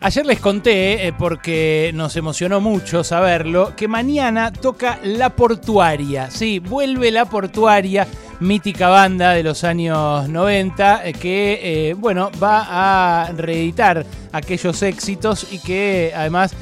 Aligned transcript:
Ayer 0.00 0.24
les 0.24 0.38
conté, 0.38 1.08
eh, 1.08 1.12
porque 1.12 1.90
nos 1.92 2.14
emocionó 2.14 2.60
mucho 2.60 3.02
saberlo, 3.02 3.74
que 3.74 3.88
mañana 3.88 4.52
toca 4.52 5.00
La 5.02 5.30
Portuaria. 5.30 6.30
Sí, 6.30 6.60
vuelve 6.60 7.10
La 7.10 7.24
Portuaria, 7.24 8.06
mítica 8.38 8.90
banda 8.90 9.32
de 9.32 9.42
los 9.42 9.64
años 9.64 10.28
90, 10.28 11.04
eh, 11.04 11.12
que, 11.14 11.88
eh, 11.90 11.94
bueno, 11.94 12.30
va 12.40 13.24
a 13.24 13.32
reeditar 13.32 14.06
aquellos 14.30 14.80
éxitos 14.82 15.48
y 15.50 15.58
que 15.58 16.12
además 16.14 16.54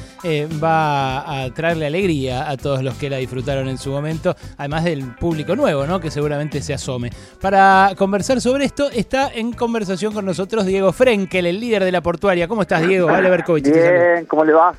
va 0.63 1.43
a 1.43 1.53
traerle 1.53 1.85
alegría 1.87 2.49
a 2.49 2.57
todos 2.57 2.83
los 2.83 2.95
que 2.95 3.09
la 3.09 3.17
disfrutaron 3.17 3.67
en 3.67 3.77
su 3.77 3.91
momento, 3.91 4.35
además 4.57 4.83
del 4.83 5.15
público 5.15 5.55
nuevo, 5.55 5.85
¿no? 5.85 5.99
Que 5.99 6.11
seguramente 6.11 6.61
se 6.61 6.73
asome. 6.73 7.11
Para 7.41 7.91
conversar 7.97 8.41
sobre 8.41 8.65
esto, 8.65 8.89
está 8.91 9.31
en 9.33 9.53
conversación 9.53 10.13
con 10.13 10.25
nosotros 10.25 10.65
Diego 10.65 10.91
Frenkel, 10.91 11.45
el 11.45 11.59
líder 11.59 11.83
de 11.83 11.91
La 11.91 12.01
Portuaria. 12.01 12.47
¿Cómo 12.47 12.61
estás, 12.61 12.87
Diego? 12.87 13.07
Vale, 13.07 13.29
Bien, 13.47 14.25
¿cómo 14.25 14.43
le 14.43 14.53
va? 14.53 14.73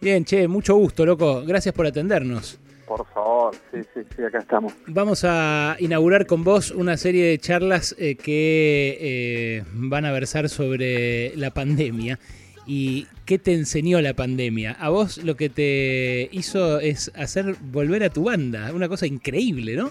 Bien, 0.00 0.24
che, 0.24 0.46
mucho 0.46 0.74
gusto, 0.76 1.04
loco. 1.04 1.42
Gracias 1.44 1.74
por 1.74 1.86
atendernos. 1.86 2.58
Por 2.86 3.04
favor, 3.08 3.54
sí, 3.70 3.80
sí, 3.92 4.00
sí, 4.16 4.22
acá 4.22 4.38
estamos. 4.38 4.72
Vamos 4.86 5.22
a 5.24 5.76
inaugurar 5.78 6.26
con 6.26 6.42
vos 6.42 6.70
una 6.70 6.96
serie 6.96 7.26
de 7.26 7.38
charlas 7.38 7.94
eh, 7.98 8.16
que 8.16 8.96
eh, 9.00 9.64
van 9.74 10.06
a 10.06 10.12
versar 10.12 10.48
sobre 10.48 11.36
la 11.36 11.50
pandemia. 11.50 12.18
¿Y 12.70 13.06
qué 13.24 13.38
te 13.38 13.54
enseñó 13.54 13.98
la 14.02 14.12
pandemia? 14.12 14.76
A 14.78 14.90
vos 14.90 15.24
lo 15.24 15.36
que 15.36 15.48
te 15.48 16.28
hizo 16.32 16.80
es 16.80 17.10
hacer 17.16 17.54
volver 17.62 18.04
a 18.04 18.10
tu 18.10 18.24
banda. 18.24 18.70
Una 18.74 18.90
cosa 18.90 19.06
increíble, 19.06 19.74
¿no? 19.74 19.90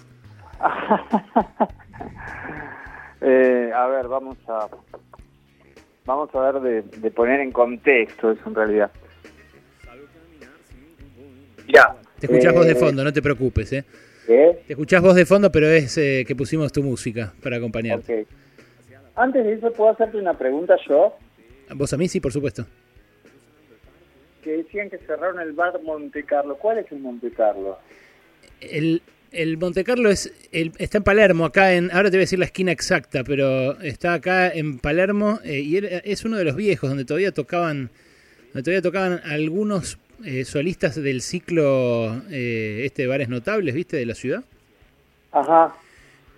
Eh, 3.20 3.72
a 3.76 3.88
ver, 3.88 4.08
vamos 4.08 4.38
a 4.48 4.68
vamos 6.06 6.30
a 6.36 6.52
ver 6.52 6.84
de, 7.02 7.12
poner 7.12 7.40
en 7.40 7.52
contexto 7.52 8.30
eso 8.30 8.42
en 8.46 8.54
realidad. 8.54 8.92
Ya. 11.68 11.96
Te 12.20 12.28
escuchás 12.28 12.54
vos 12.54 12.68
de 12.68 12.74
eh, 12.74 12.76
fondo, 12.76 13.04
no 13.04 13.12
te 13.12 13.24
preocupes, 13.24 13.74
¿eh? 13.74 13.84
¿Qué? 14.28 14.62
Te 14.68 14.74
escuchás 14.74 15.02
vos 15.02 15.16
de 15.16 15.26
fondo, 15.26 15.52
pero 15.52 15.66
es 15.66 15.98
eh, 15.98 16.26
que 16.28 16.36
pusimos 16.36 16.72
tu 16.72 16.84
música 16.84 17.34
para 17.42 17.58
acompañarte. 17.58 18.28
Antes 19.16 19.44
de 19.44 19.54
eso, 19.54 19.74
¿puedo 19.74 19.90
hacerte 19.90 20.18
una 20.18 20.36
pregunta 20.36 20.76
yo? 20.88 21.18
¿Vos 21.76 21.92
a 21.94 21.98
mí? 21.98 22.08
Sí, 22.08 22.20
por 22.20 22.32
supuesto. 22.32 22.66
Que 24.48 24.56
decían 24.64 24.90
que 24.90 24.98
cerraron 25.00 25.42
el 25.42 25.52
bar 25.52 25.78
Monte 25.84 26.24
Carlo. 26.24 26.56
¿Cuál 26.56 26.78
es 26.78 26.90
el 26.94 27.00
Monte 27.00 27.32
Carlo? 27.32 27.78
El, 28.62 29.02
el 29.34 29.58
Monte 29.58 29.84
Carlo 29.84 30.10
es, 30.10 30.34
está 30.54 31.00
en 31.00 31.04
Palermo, 31.04 31.44
acá 31.44 31.74
en, 31.74 31.92
ahora 31.92 32.10
te 32.10 32.16
voy 32.16 32.22
a 32.22 32.28
decir 32.28 32.40
la 32.40 32.46
esquina 32.46 32.72
exacta, 32.72 33.26
pero 33.26 33.78
está 33.82 34.14
acá 34.14 34.48
en 34.48 34.80
Palermo 34.80 35.40
eh, 35.44 35.60
y 35.60 35.76
es 35.78 36.24
uno 36.24 36.38
de 36.38 36.46
los 36.46 36.56
viejos 36.56 36.90
donde 36.90 37.04
todavía 37.04 37.34
tocaban, 37.34 37.90
donde 38.54 38.64
todavía 38.64 38.82
tocaban 38.82 39.20
algunos 39.26 40.00
eh, 40.24 40.46
solistas 40.46 40.96
del 40.96 41.20
ciclo 41.20 42.22
eh, 42.32 42.84
este 42.86 43.02
de 43.02 43.10
bares 43.10 43.28
notables, 43.28 43.76
¿viste? 43.76 43.98
De 43.98 44.06
la 44.06 44.16
ciudad. 44.16 44.46
Ajá. 45.34 45.76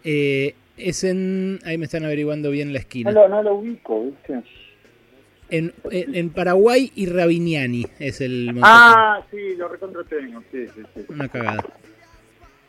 es 0.04 1.04
en, 1.04 1.60
ahí 1.64 1.78
me 1.78 1.86
están 1.86 2.06
averiguando 2.06 2.50
bien 2.50 2.74
la 2.74 2.80
esquina. 2.80 3.12
No, 3.12 3.28
no 3.28 3.44
lo 3.44 3.54
ubico, 3.54 4.06
¿viste? 4.06 4.42
En, 5.52 5.74
en, 5.92 6.30
Paraguay 6.30 6.92
y 6.96 7.08
Rabiniani 7.08 7.86
es 7.98 8.22
el 8.22 8.46
Monte 8.46 8.62
Ah, 8.64 9.22
sí, 9.32 9.56
lo 9.56 9.68
recontra 9.68 10.04
tengo, 10.04 10.44
sí, 10.52 10.68
sí, 10.68 10.84
sí. 10.94 11.06
Una 11.10 11.28
cagada. 11.28 11.64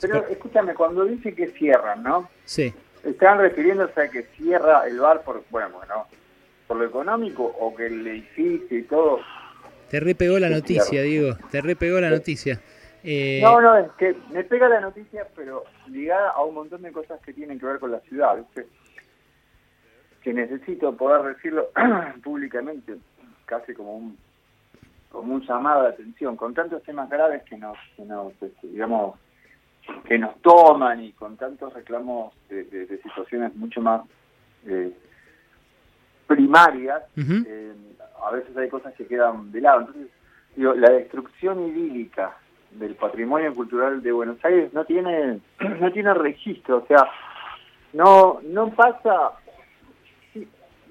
Pero 0.00 0.26
escúchame, 0.28 0.74
cuando 0.74 1.04
dice 1.04 1.34
que 1.34 1.48
cierran, 1.48 2.02
¿no? 2.02 2.30
Sí. 2.44 2.72
¿Están 3.04 3.38
refiriéndose 3.38 4.00
a 4.00 4.10
que 4.10 4.22
cierra 4.36 4.86
el 4.86 4.98
bar 4.98 5.22
por, 5.22 5.44
bueno, 5.50 5.70
bueno, 5.76 6.06
por 6.66 6.78
lo 6.78 6.84
económico 6.84 7.44
o 7.44 7.74
que 7.74 7.86
el 7.86 8.06
edificio 8.06 8.78
y 8.78 8.82
todo? 8.84 9.20
Te 9.90 10.00
repegó 10.00 10.38
la 10.38 10.48
noticia, 10.48 11.02
Diego, 11.02 11.36
te 11.50 11.60
repegó 11.60 12.00
la 12.00 12.10
noticia. 12.10 12.60
Eh... 13.02 13.40
No, 13.42 13.60
no, 13.60 13.76
es 13.76 13.90
que 13.98 14.14
me 14.30 14.44
pega 14.44 14.68
la 14.68 14.80
noticia, 14.80 15.26
pero 15.34 15.64
ligada 15.88 16.30
a 16.30 16.42
un 16.44 16.54
montón 16.54 16.82
de 16.82 16.92
cosas 16.92 17.20
que 17.20 17.32
tienen 17.32 17.58
que 17.58 17.66
ver 17.66 17.78
con 17.78 17.90
la 17.90 18.00
ciudad, 18.00 18.36
¿viste? 18.36 18.66
Que 20.22 20.34
necesito 20.34 20.96
poder 20.96 21.34
decirlo 21.34 21.68
públicamente, 22.22 22.96
casi 23.46 23.74
como 23.74 23.96
un 23.96 24.18
como 25.10 25.34
un 25.34 25.42
llamado 25.42 25.82
de 25.82 25.88
atención, 25.88 26.36
con 26.36 26.54
tantos 26.54 26.82
temas 26.84 27.10
graves 27.10 27.42
que 27.42 27.56
nos, 27.56 27.76
que 27.96 28.04
nos 28.04 28.32
este, 28.40 28.68
digamos, 28.68 29.16
que 30.04 30.18
nos 30.18 30.40
toman 30.40 31.02
y 31.02 31.12
con 31.12 31.36
tantos 31.36 31.72
reclamos 31.72 32.32
de, 32.48 33.00
situaciones 33.02 33.54
mucho 33.56 33.80
más 33.80 34.02
eh, 34.66 34.92
primarias, 36.26 37.02
eh, 37.16 37.72
a 38.24 38.30
veces 38.30 38.56
hay 38.56 38.68
cosas 38.68 38.94
que 38.94 39.06
quedan 39.06 39.50
de 39.50 39.60
lado. 39.60 39.80
Entonces, 39.80 40.08
digo, 40.54 40.74
la 40.74 40.90
destrucción 40.90 41.66
idílica 41.66 42.36
del 42.70 42.94
patrimonio 42.94 43.52
cultural 43.52 44.00
de 44.02 44.12
Buenos 44.12 44.44
Aires 44.44 44.72
no 44.72 44.84
tiene 44.84 45.40
no 45.80 45.90
tiene 45.92 46.14
registro, 46.14 46.78
o 46.78 46.86
sea, 46.86 47.10
no 47.92 48.40
no 48.44 48.70
pasa 48.70 49.32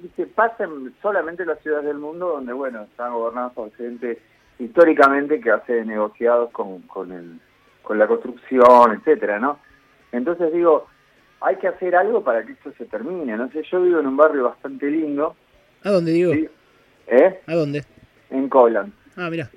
dice 0.02 0.28
pasa 0.28 0.68
solamente 1.02 1.44
en 1.44 1.50
las 1.50 1.60
ciudades 1.60 1.86
del 1.86 1.98
mundo 1.98 2.30
donde 2.30 2.54
bueno 2.54 2.84
están 2.84 3.14
gobernadas 3.14 3.54
por 3.54 3.72
gente 3.76 4.22
históricamente 4.60 5.40
que 5.40 5.52
hace 5.52 5.86
negociados 5.86 6.52
con, 6.52 6.82
con 6.84 7.12
el 7.12 7.40
con 7.90 7.98
la 7.98 8.08
construcción, 8.08 8.94
etcétera, 8.94 9.40
¿no? 9.40 9.58
Entonces 10.12 10.54
digo, 10.54 10.88
hay 11.42 11.56
que 11.56 11.68
hacer 11.68 11.96
algo 11.96 12.24
para 12.24 12.46
que 12.46 12.52
esto 12.52 12.72
se 12.78 12.86
termine. 12.86 13.36
No 13.36 13.50
sé, 13.50 13.64
yo 13.64 13.82
vivo 13.82 14.00
en 14.00 14.06
un 14.06 14.16
barrio 14.16 14.44
bastante 14.44 14.86
lindo. 14.92 15.36
¿A 15.84 15.90
dónde 15.90 16.12
digo? 16.12 16.32
¿Eh? 17.08 17.40
¿A 17.48 17.56
dónde? 17.56 17.84
En 18.30 18.48
Coblan. 18.48 18.94
Ah, 19.16 19.30
mira. 19.32 19.50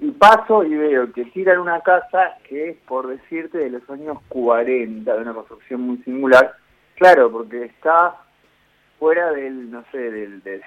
Y, 0.00 0.10
paso 0.12 0.64
y 0.64 0.74
veo 0.74 1.12
que 1.12 1.26
tiran 1.26 1.58
una 1.58 1.80
casa 1.80 2.38
que 2.48 2.70
es, 2.70 2.76
por 2.86 3.06
decirte, 3.08 3.58
de 3.58 3.68
los 3.68 3.90
años 3.90 4.16
40, 4.28 5.14
de 5.14 5.20
una 5.20 5.34
construcción 5.34 5.82
muy 5.82 5.98
singular. 5.98 6.54
Claro, 6.94 7.30
porque 7.30 7.64
está 7.64 8.16
fuera 8.98 9.32
del, 9.32 9.70
no 9.70 9.84
sé, 9.92 9.98
del, 9.98 10.42
del 10.42 10.62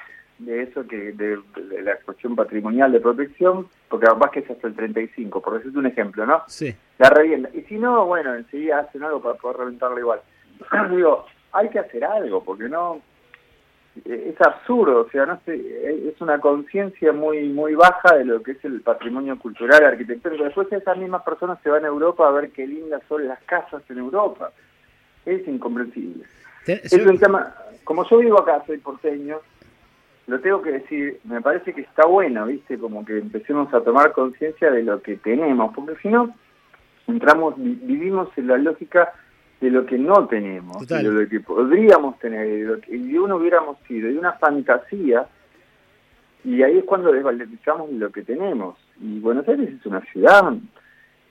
de 0.45 0.63
eso 0.63 0.87
que 0.87 1.11
de, 1.11 1.39
la 1.83 1.97
cuestión 1.97 2.35
patrimonial 2.35 2.91
de 2.91 2.99
protección, 2.99 3.67
porque 3.89 4.07
además 4.07 4.31
que 4.31 4.39
es 4.39 4.49
hasta 4.49 4.67
el 4.67 4.75
35, 4.75 5.41
por 5.41 5.57
decirte 5.57 5.77
un 5.77 5.85
ejemplo, 5.85 6.25
¿no? 6.25 6.43
Sí. 6.47 6.75
La 6.97 7.09
revienta. 7.09 7.49
Y 7.53 7.61
si 7.63 7.75
no, 7.75 8.05
bueno, 8.05 8.33
enseguida 8.35 8.79
hacen 8.79 9.03
algo 9.03 9.21
para 9.21 9.35
poder 9.35 9.57
reventarla 9.57 9.99
igual. 9.99 10.21
Digo, 10.91 11.25
hay 11.51 11.69
que 11.69 11.79
hacer 11.79 12.03
algo, 12.03 12.43
porque 12.43 12.67
no 12.67 13.01
es 14.05 14.39
absurdo, 14.39 15.01
o 15.01 15.09
sea, 15.09 15.25
no 15.25 15.39
sé, 15.45 16.07
es 16.07 16.21
una 16.21 16.39
conciencia 16.39 17.11
muy 17.11 17.49
muy 17.49 17.75
baja 17.75 18.15
de 18.15 18.23
lo 18.23 18.41
que 18.41 18.51
es 18.53 18.63
el 18.63 18.79
patrimonio 18.79 19.37
cultural, 19.37 19.83
arquitectónico. 19.83 20.45
Después 20.45 20.71
esas 20.71 20.97
mismas 20.97 21.23
personas 21.23 21.59
se 21.61 21.69
van 21.69 21.83
a 21.83 21.89
Europa 21.89 22.25
a 22.25 22.31
ver 22.31 22.51
qué 22.51 22.65
lindas 22.65 23.01
son 23.09 23.27
las 23.27 23.41
casas 23.43 23.83
en 23.89 23.97
Europa. 23.97 24.51
Es 25.25 25.45
incomprensible. 25.45 26.23
Es 26.65 26.93
un 26.93 27.19
tema, 27.19 27.53
como 27.83 28.07
yo 28.09 28.17
vivo 28.17 28.39
acá, 28.39 28.63
soy 28.65 28.77
porteño, 28.77 29.39
lo 30.27 30.39
tengo 30.39 30.61
que 30.61 30.71
decir, 30.71 31.19
me 31.23 31.41
parece 31.41 31.73
que 31.73 31.81
está 31.81 32.05
bueno, 32.05 32.45
¿viste? 32.45 32.77
Como 32.77 33.03
que 33.03 33.17
empecemos 33.17 33.73
a 33.73 33.81
tomar 33.81 34.13
conciencia 34.13 34.71
de 34.71 34.83
lo 34.83 35.01
que 35.01 35.17
tenemos, 35.17 35.73
porque 35.75 35.95
si 36.01 36.09
no, 36.09 36.33
entramos, 37.07 37.55
vivimos 37.57 38.29
en 38.37 38.47
la 38.47 38.57
lógica 38.57 39.11
de 39.59 39.69
lo 39.69 39.85
que 39.85 39.97
no 39.97 40.27
tenemos, 40.27 40.87
de 40.87 41.03
lo 41.03 41.27
que 41.27 41.39
podríamos 41.39 42.17
tener, 42.19 42.47
de 42.47 42.63
lo 42.63 42.79
que 42.79 42.97
de 42.97 43.19
uno 43.19 43.35
hubiéramos 43.35 43.77
sido, 43.87 44.09
de 44.09 44.17
una 44.17 44.33
fantasía, 44.33 45.27
y 46.43 46.63
ahí 46.63 46.79
es 46.79 46.85
cuando 46.85 47.11
desvalorizamos 47.11 47.91
lo 47.91 48.11
que 48.11 48.23
tenemos. 48.23 48.77
Y 48.99 49.19
Buenos 49.19 49.47
Aires 49.47 49.69
es 49.69 49.85
una 49.85 50.01
ciudad 50.11 50.53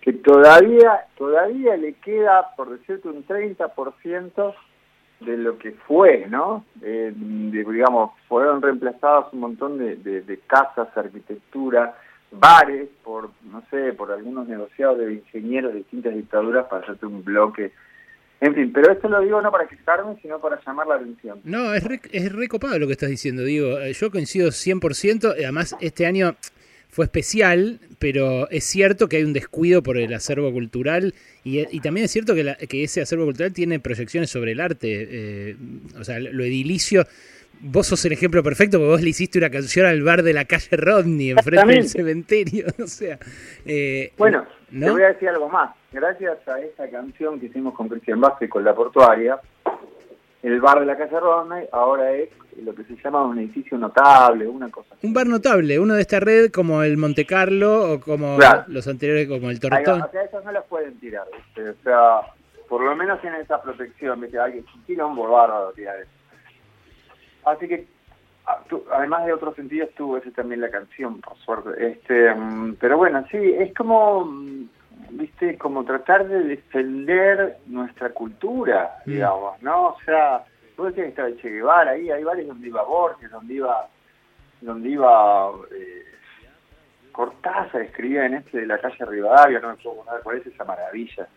que 0.00 0.12
todavía, 0.12 1.06
todavía 1.16 1.76
le 1.76 1.94
queda, 1.94 2.54
por 2.56 2.70
decirte, 2.70 3.08
un 3.08 3.26
30% 3.26 4.54
de 5.20 5.36
lo 5.36 5.58
que 5.58 5.72
fue, 5.72 6.26
¿no? 6.28 6.64
Eh, 6.82 7.12
digamos, 7.14 8.12
fueron 8.28 8.62
reemplazadas 8.62 9.32
un 9.32 9.40
montón 9.40 9.78
de, 9.78 9.96
de, 9.96 10.40
casas, 10.46 10.88
arquitectura, 10.96 11.96
bares, 12.30 12.88
por, 13.04 13.30
no 13.50 13.62
sé, 13.70 13.92
por 13.92 14.10
algunos 14.10 14.48
negociados 14.48 14.98
de 14.98 15.14
ingenieros 15.14 15.72
de 15.72 15.78
distintas 15.80 16.14
dictaduras 16.14 16.66
para 16.66 16.82
hacerte 16.82 17.06
un 17.06 17.22
bloque. 17.22 17.72
En 18.40 18.54
fin, 18.54 18.72
pero 18.72 18.90
esto 18.90 19.08
lo 19.08 19.20
digo 19.20 19.42
no 19.42 19.52
para 19.52 19.68
quejarme, 19.68 20.16
sino 20.22 20.40
para 20.40 20.58
llamar 20.64 20.86
la 20.86 20.94
atención. 20.94 21.40
No, 21.44 21.74
es, 21.74 21.84
re, 21.84 22.00
es 22.10 22.32
recopado 22.32 22.78
lo 22.78 22.86
que 22.86 22.94
estás 22.94 23.10
diciendo, 23.10 23.44
digo. 23.44 23.78
Eh, 23.78 23.92
yo 23.92 24.10
coincido 24.10 24.48
100%, 24.48 25.32
además 25.32 25.76
este 25.80 26.06
año 26.06 26.34
fue 26.90 27.04
especial, 27.04 27.80
pero 27.98 28.48
es 28.50 28.64
cierto 28.64 29.08
que 29.08 29.18
hay 29.18 29.24
un 29.24 29.32
descuido 29.32 29.82
por 29.82 29.96
el 29.96 30.12
acervo 30.12 30.52
cultural 30.52 31.14
y, 31.44 31.80
también 31.80 32.04
es 32.04 32.10
cierto 32.10 32.34
que, 32.34 32.56
que, 32.68 32.84
ese 32.84 33.00
acervo 33.00 33.24
cultural 33.24 33.52
tiene 33.52 33.80
proyecciones 33.80 34.30
sobre 34.30 34.52
el 34.52 34.60
arte. 34.60 35.08
Eh, 35.10 35.56
o 35.98 36.04
sea, 36.04 36.18
lo 36.18 36.44
edilicio. 36.44 37.06
Vos 37.62 37.88
sos 37.88 38.02
el 38.06 38.12
ejemplo 38.12 38.42
perfecto 38.42 38.78
porque 38.78 38.90
vos 38.90 39.02
le 39.02 39.10
hiciste 39.10 39.38
una 39.38 39.50
canción 39.50 39.84
al 39.84 40.02
bar 40.02 40.22
de 40.22 40.32
la 40.32 40.46
calle 40.46 40.76
Rodney 40.76 41.30
enfrente 41.30 41.74
del 41.74 41.88
cementerio. 41.88 42.66
O 42.82 42.86
sea, 42.86 43.18
eh, 43.66 44.12
bueno, 44.16 44.46
te 44.70 44.90
voy 44.90 45.02
a 45.02 45.08
decir 45.08 45.28
algo 45.28 45.48
más. 45.48 45.74
Gracias 45.92 46.38
a 46.48 46.60
esa 46.60 46.88
canción 46.88 47.38
que 47.38 47.46
hicimos 47.46 47.74
con 47.74 47.88
Cristian 47.88 48.20
Vázquez 48.20 48.48
con 48.48 48.64
La 48.64 48.74
Portuaria, 48.74 49.38
el 50.42 50.60
bar 50.60 50.80
de 50.80 50.86
la 50.86 50.96
calle 50.96 51.20
Rodney 51.20 51.66
ahora 51.72 52.12
es 52.12 52.30
lo 52.62 52.74
que 52.74 52.84
se 52.84 52.96
llama 52.96 53.22
un 53.22 53.38
edificio 53.38 53.78
notable, 53.78 54.46
una 54.46 54.68
cosa. 54.70 54.94
Un 55.02 55.12
bar 55.12 55.26
notable, 55.26 55.78
uno 55.78 55.94
de 55.94 56.02
esta 56.02 56.20
red 56.20 56.50
como 56.50 56.82
el 56.82 56.96
Monte 56.96 57.24
Carlo 57.26 57.92
o 57.92 58.00
como 58.00 58.38
los 58.68 58.86
anteriores 58.88 59.28
como 59.28 59.50
el 59.50 59.60
Tortón. 59.60 60.02
O 60.02 60.10
sea, 60.10 60.22
esos 60.22 60.44
no 60.44 60.52
los 60.52 60.64
pueden 60.64 60.98
tirar, 60.98 61.26
o 61.26 61.82
sea, 61.82 62.20
por 62.68 62.82
lo 62.82 62.94
menos 62.94 63.20
tienen 63.20 63.40
esa 63.40 63.60
protección, 63.60 64.20
¿viste? 64.20 64.38
Hay 64.38 64.64
un 64.88 65.16
bárbaro 65.16 65.72
tirar 65.72 65.98
eso. 66.00 66.10
Así 67.44 67.66
que 67.66 67.86
ah, 68.46 68.62
además 68.92 69.26
de 69.26 69.32
otros 69.32 69.56
sentidos 69.56 69.90
tuvo 69.96 70.18
ese 70.18 70.30
también 70.30 70.60
la 70.60 70.70
canción, 70.70 71.20
por 71.20 71.36
suerte. 71.38 71.70
Este, 71.92 72.34
mm, 72.34 72.76
pero 72.78 72.96
bueno, 72.96 73.24
sí, 73.30 73.38
es 73.38 73.74
como 73.74 74.30
viste, 75.40 75.58
como 75.58 75.84
tratar 75.84 76.26
de 76.28 76.44
defender 76.44 77.58
nuestra 77.66 78.10
cultura, 78.10 78.96
mm. 79.04 79.10
digamos, 79.10 79.62
¿no? 79.62 79.88
O 79.88 79.96
sea, 80.04 80.44
vos 80.76 80.92
que 80.92 81.06
estaba 81.06 81.34
Che 81.36 81.48
Guevara 81.48 81.92
ahí, 81.92 82.10
hay 82.10 82.24
varios 82.24 82.48
donde 82.48 82.68
iba 82.68 82.82
Borges, 82.82 83.30
donde 83.30 83.54
iba, 83.54 83.88
donde 84.60 84.88
iba 84.88 85.50
eh, 85.72 86.04
Cortázar, 87.12 87.82
escribía 87.82 88.26
en 88.26 88.34
este 88.34 88.60
de 88.60 88.66
la 88.66 88.78
calle 88.78 89.04
Rivadavia, 89.04 89.60
no 89.60 89.68
me 89.68 89.74
puedo 89.76 90.00
acordar 90.00 90.22
cuál 90.22 90.36
es 90.38 90.46
esa 90.46 90.64
maravilla. 90.64 91.28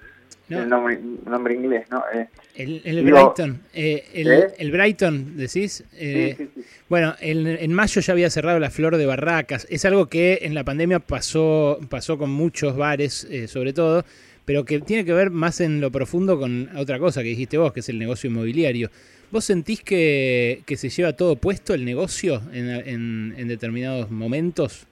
El 0.59 0.69
nombre, 0.69 0.99
nombre 1.25 1.53
inglés, 1.53 1.87
¿no? 1.89 2.03
Eh, 2.13 2.27
el, 2.55 2.81
el 2.85 3.03
Brighton, 3.03 3.61
eh, 3.73 4.05
el, 4.13 4.31
¿Eh? 4.31 4.47
el, 4.57 4.71
Brighton, 4.71 5.37
decís. 5.37 5.83
Eh, 5.93 6.35
sí, 6.37 6.45
sí, 6.45 6.61
sí. 6.61 6.67
Bueno, 6.89 7.15
en, 7.19 7.47
en, 7.47 7.73
mayo 7.73 8.01
ya 8.01 8.13
había 8.13 8.29
cerrado 8.29 8.59
la 8.59 8.69
flor 8.69 8.97
de 8.97 9.05
barracas. 9.05 9.65
Es 9.69 9.85
algo 9.85 10.07
que 10.07 10.39
en 10.43 10.53
la 10.53 10.63
pandemia 10.63 10.99
pasó, 10.99 11.79
pasó 11.89 12.17
con 12.17 12.29
muchos 12.29 12.75
bares, 12.77 13.27
sobre 13.47 13.73
todo, 13.73 14.03
pero 14.45 14.65
que 14.65 14.79
tiene 14.79 15.05
que 15.05 15.13
ver 15.13 15.29
más 15.29 15.61
en 15.61 15.81
lo 15.81 15.91
profundo 15.91 16.39
con 16.39 16.69
otra 16.75 16.99
cosa 16.99 17.21
que 17.21 17.29
dijiste 17.29 17.57
vos, 17.57 17.73
que 17.73 17.79
es 17.79 17.89
el 17.89 17.99
negocio 17.99 18.29
inmobiliario. 18.29 18.89
¿Vos 19.31 19.45
sentís 19.45 19.81
que, 19.81 20.61
que 20.65 20.77
se 20.77 20.89
lleva 20.89 21.13
todo 21.13 21.35
puesto 21.35 21.73
el 21.73 21.85
negocio 21.85 22.41
en, 22.51 22.69
en, 22.69 23.33
en 23.37 23.47
determinados 23.47 24.11
momentos? 24.11 24.85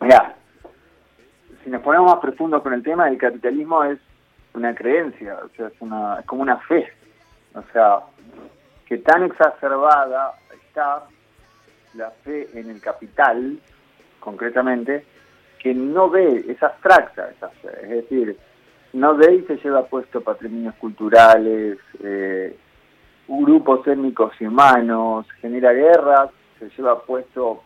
Mirá, 0.00 0.36
si 1.62 1.70
nos 1.70 1.82
ponemos 1.82 2.10
más 2.10 2.20
profundo 2.20 2.62
con 2.62 2.72
el 2.72 2.82
tema, 2.82 3.08
el 3.08 3.18
capitalismo 3.18 3.84
es 3.84 3.98
una 4.54 4.74
creencia, 4.74 5.38
o 5.44 5.48
sea, 5.56 5.68
es, 5.68 5.74
una, 5.80 6.20
es 6.20 6.26
como 6.26 6.42
una 6.42 6.58
fe. 6.58 6.88
O 7.54 7.62
sea, 7.72 8.00
que 8.86 8.98
tan 8.98 9.24
exacerbada 9.24 10.34
está 10.66 11.04
la 11.94 12.10
fe 12.22 12.48
en 12.54 12.70
el 12.70 12.80
capital, 12.80 13.58
concretamente, 14.20 15.04
que 15.58 15.74
no 15.74 16.10
ve, 16.10 16.44
es 16.48 16.62
abstracta 16.62 17.30
esa 17.30 17.48
fe. 17.48 17.68
Es 17.82 17.88
decir, 17.88 18.36
no 18.92 19.16
ve 19.16 19.36
y 19.36 19.42
se 19.42 19.56
lleva 19.56 19.86
puesto 19.86 20.20
patrimonios 20.20 20.74
culturales, 20.76 21.78
eh, 22.02 22.56
grupos 23.28 23.86
étnicos 23.86 24.32
y 24.40 24.46
humanos, 24.46 25.26
genera 25.40 25.72
guerras, 25.72 26.30
se 26.58 26.68
lleva 26.70 27.02
puesto 27.02 27.62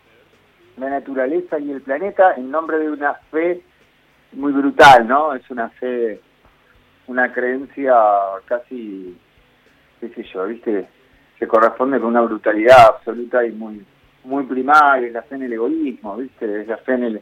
la 0.77 0.91
naturaleza 0.91 1.59
y 1.59 1.71
el 1.71 1.81
planeta 1.81 2.35
en 2.37 2.51
nombre 2.51 2.79
de 2.79 2.91
una 2.91 3.15
fe 3.31 3.63
muy 4.33 4.53
brutal, 4.53 5.09
¿no? 5.09 5.35
Es 5.35 5.49
una 5.51 5.71
fe 5.71 6.21
una 7.09 7.33
creencia 7.33 7.95
casi, 8.47 9.17
qué 10.01 10.09
sé 10.11 10.25
yo, 10.33 10.47
¿viste? 10.47 10.87
Que 11.39 11.47
corresponde 11.47 11.99
con 11.99 12.09
una 12.09 12.23
brutalidad 12.23 12.87
absoluta 12.87 13.45
y 13.45 13.53
muy 13.53 13.85
muy 14.27 14.45
primaria, 14.45 15.07
es 15.07 15.15
la 15.15 15.23
fe 15.23 15.37
en 15.37 15.45
el 15.45 15.53
egoísmo, 15.53 16.17
¿viste? 16.17 16.63
Es 16.63 16.69
la 16.69 16.77
fe 16.79 16.95
en 16.95 17.05
el, 17.05 17.21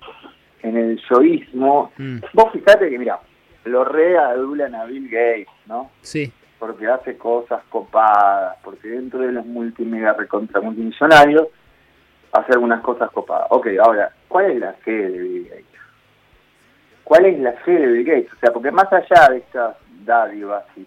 en 0.62 0.76
el 0.76 1.00
yoísmo. 1.10 1.92
Mm. 1.98 2.18
Vos 2.32 2.52
fijate 2.52 2.90
que, 2.90 2.98
mira, 2.98 3.20
lo 3.64 3.84
readulan 3.84 4.74
a 4.74 4.84
Bill 4.86 5.08
Gates, 5.08 5.48
¿no? 5.66 5.90
Sí. 6.00 6.32
Porque 6.58 6.86
hace 6.86 7.16
cosas 7.16 7.62
copadas, 7.68 8.56
porque 8.64 8.88
dentro 8.88 9.20
de 9.20 9.32
los 9.32 9.44
multimega 9.44 10.14
recontra 10.14 10.60
multimillonarios 10.60 11.48
hace 12.32 12.52
algunas 12.52 12.80
cosas 12.80 13.10
copadas. 13.10 13.46
Ok, 13.50 13.68
ahora, 13.84 14.10
¿cuál 14.28 14.50
es 14.50 14.58
la 14.58 14.72
fe 14.72 14.92
de 14.92 15.18
Bill 15.18 15.48
Gates? 15.48 15.73
Cuál 17.04 17.26
es 17.26 17.38
la 17.38 17.52
fe 17.52 17.72
de 17.72 17.86
Bill 17.86 18.04
Gates, 18.04 18.32
o 18.32 18.36
sea, 18.40 18.52
porque 18.52 18.70
más 18.70 18.92
allá 18.92 19.28
de 19.30 19.38
estas 19.38 19.76
dádivas 20.04 20.64
y, 20.76 20.86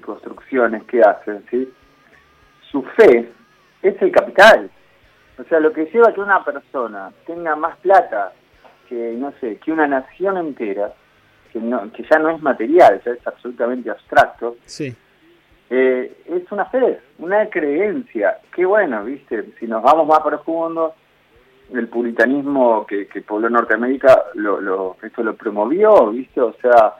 construcciones 0.00 0.84
que 0.84 1.00
hacen, 1.00 1.42
¿sí? 1.50 1.72
su 2.70 2.82
fe 2.82 3.32
es 3.80 4.02
el 4.02 4.12
capital. 4.12 4.70
O 5.38 5.44
sea, 5.44 5.58
lo 5.58 5.72
que 5.72 5.86
lleva 5.86 6.10
a 6.10 6.12
que 6.12 6.20
una 6.20 6.44
persona 6.44 7.10
tenga 7.26 7.56
más 7.56 7.78
plata 7.78 8.34
que, 8.90 9.14
no 9.16 9.32
sé, 9.40 9.56
que 9.56 9.72
una 9.72 9.86
nación 9.86 10.36
entera, 10.36 10.92
que, 11.50 11.60
no, 11.60 11.90
que 11.92 12.04
ya 12.10 12.18
no 12.18 12.28
es 12.28 12.42
material, 12.42 13.00
ya 13.06 13.12
es 13.12 13.26
absolutamente 13.26 13.88
abstracto, 13.90 14.58
sí. 14.66 14.94
Eh, 15.68 16.22
es 16.26 16.52
una 16.52 16.66
fe, 16.66 17.00
una 17.18 17.48
creencia. 17.48 18.38
Qué 18.54 18.64
bueno, 18.64 19.02
¿viste? 19.04 19.52
Si 19.58 19.66
nos 19.66 19.82
vamos 19.82 20.06
más 20.06 20.20
profundo, 20.20 20.94
el 21.72 21.88
puritanismo 21.88 22.86
que, 22.86 23.06
que 23.08 23.22
pobló 23.22 23.50
Norteamérica 23.50 24.24
lo, 24.34 24.60
lo, 24.60 24.96
esto 25.02 25.22
lo 25.22 25.34
promovió, 25.34 26.10
¿viste? 26.10 26.40
O 26.40 26.54
sea, 26.60 26.94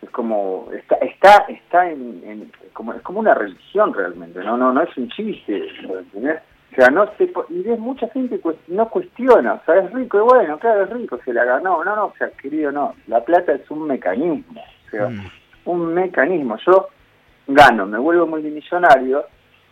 es 0.00 0.10
como 0.10 0.68
está 0.72 0.96
está 0.96 1.44
está 1.48 1.90
en, 1.90 2.52
como 2.72 2.92
es 2.92 3.02
como 3.02 3.20
una 3.20 3.34
religión 3.34 3.92
realmente, 3.92 4.40
no 4.44 4.56
no 4.56 4.72
no 4.72 4.82
es 4.82 4.96
un 4.96 5.08
chiste, 5.08 5.68
¿entendés? 5.82 6.40
O 6.72 6.74
sea, 6.74 6.90
no 6.90 7.10
se 7.16 7.32
y 7.48 7.62
ves 7.62 7.78
mucha 7.78 8.08
gente 8.10 8.40
no 8.68 8.88
cuestiona, 8.88 9.54
o 9.54 9.64
sea, 9.64 9.76
es 9.80 9.92
rico 9.92 10.18
y 10.18 10.22
bueno, 10.22 10.58
claro, 10.58 10.84
es 10.84 10.90
rico, 10.90 11.18
se 11.24 11.32
la 11.32 11.44
ganó, 11.44 11.82
no, 11.82 11.96
no, 11.96 12.04
o 12.06 12.14
sea, 12.18 12.30
querido, 12.30 12.70
no, 12.70 12.94
la 13.06 13.24
plata 13.24 13.52
es 13.52 13.68
un 13.70 13.86
mecanismo, 13.86 14.60
o 14.86 14.90
sea, 14.90 15.08
mm. 15.08 15.30
un 15.64 15.94
mecanismo. 15.94 16.56
Yo 16.66 16.88
gano, 17.48 17.86
me 17.86 17.98
vuelvo 17.98 18.26
multimillonario 18.26 19.24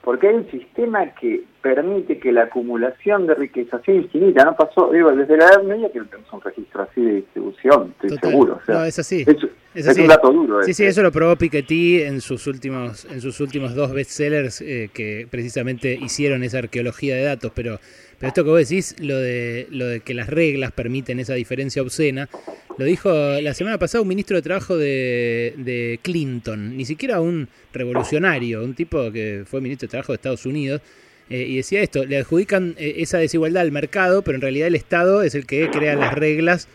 porque 0.07 0.29
hay 0.29 0.37
un 0.37 0.49
sistema 0.53 1.05
que 1.17 1.43
permite 1.61 2.21
que 2.21 2.31
la 2.31 2.45
acumulación 2.45 3.27
de 3.27 3.35
riqueza 3.35 3.81
sea 3.85 3.93
infinita, 3.93 4.45
no 4.45 4.55
pasó, 4.55 4.93
digo, 4.93 5.11
desde 5.11 5.37
la 5.37 5.47
Edad 5.47 5.65
Media 5.65 5.91
que 5.91 5.99
no 5.99 6.05
tenemos 6.05 6.33
un 6.33 6.41
registro 6.43 6.83
así 6.83 7.01
de 7.01 7.13
distribución, 7.15 7.93
estoy 8.01 8.17
seguro. 8.19 8.61
no, 8.69 8.85
es 8.85 9.01
así. 9.01 9.25
Es, 9.27 9.37
un 9.77 10.07
dato 10.07 10.33
duro. 10.33 10.63
Sí, 10.63 10.75
sí, 10.75 10.85
eso 10.85 11.03
lo 11.03 11.13
probó 11.13 11.37
Piketty 11.37 12.03
en 12.03 12.21
sus 12.21 12.47
últimos, 12.47 13.07
en 13.11 13.21
sus 13.21 13.41
últimos 13.41 13.75
dos 13.75 13.93
bestsellers 13.93 14.61
eh, 14.61 14.91
que 14.93 15.27
precisamente 15.31 15.99
hicieron 16.01 16.43
esa 16.43 16.59
arqueología 16.59 17.15
de 17.17 17.23
datos, 17.23 17.53
pero, 17.55 17.79
pero 18.19 18.29
esto 18.29 18.45
que 18.45 18.51
vos 18.51 18.59
decís, 18.59 18.97
lo 18.99 19.17
de, 19.19 19.67
lo 19.71 19.87
de 19.87 20.01
que 20.01 20.15
las 20.15 20.29
reglas 20.29 20.73
permiten 20.73 21.21
esa 21.21 21.35
diferencia 21.35 21.83
obscena, 21.83 22.29
lo 22.79 22.85
dijo 22.85 23.11
la 23.11 23.55
semana 23.55 23.79
pasada 23.79 24.03
un 24.03 24.09
ministro 24.09 24.37
de 24.37 24.43
Trabajo 24.43 24.77
de, 24.77 25.99
Clinton, 26.03 26.77
ni 26.77 26.85
siquiera 26.85 27.21
un 27.21 27.49
revolucionario, 27.73 28.63
un 28.63 28.75
tipo 28.75 29.11
que 29.11 29.45
fue 29.47 29.61
ministro 29.61 29.87
de 29.87 29.91
Trabajo 29.91 30.13
de 30.13 30.17
Estados 30.17 30.47
Unidos, 30.47 30.83
eh, 31.29 31.45
y 31.49 31.57
decía 31.57 31.83
esto, 31.83 32.05
le 32.05 32.19
adjudican 32.19 32.75
eh, 32.79 32.97
esa 32.99 33.19
desigualdad 33.19 33.63
al 33.63 33.73
mercado, 33.73 34.23
pero 34.23 34.37
en 34.37 34.43
realidad 34.43 34.69
el 34.69 34.75
Estado 34.77 35.23
es 35.23 35.35
el 35.35 35.45
que 35.45 35.69
crea 35.71 35.97
las 35.97 36.15
reglas 36.15 36.69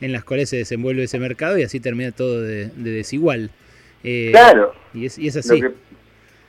en 0.00 0.12
las 0.12 0.24
cuales 0.24 0.50
se 0.50 0.56
desenvuelve 0.56 1.04
ese 1.04 1.18
mercado 1.18 1.58
y 1.58 1.62
así 1.62 1.80
termina 1.80 2.12
todo 2.12 2.42
de, 2.42 2.66
desigual. 2.76 3.50
Eh, 4.02 4.30
claro. 4.32 4.74
Y 4.92 5.06
es, 5.06 5.18
y 5.18 5.28
es 5.28 5.36
así. 5.36 5.60
Lo 5.60 5.70
que, 5.70 5.74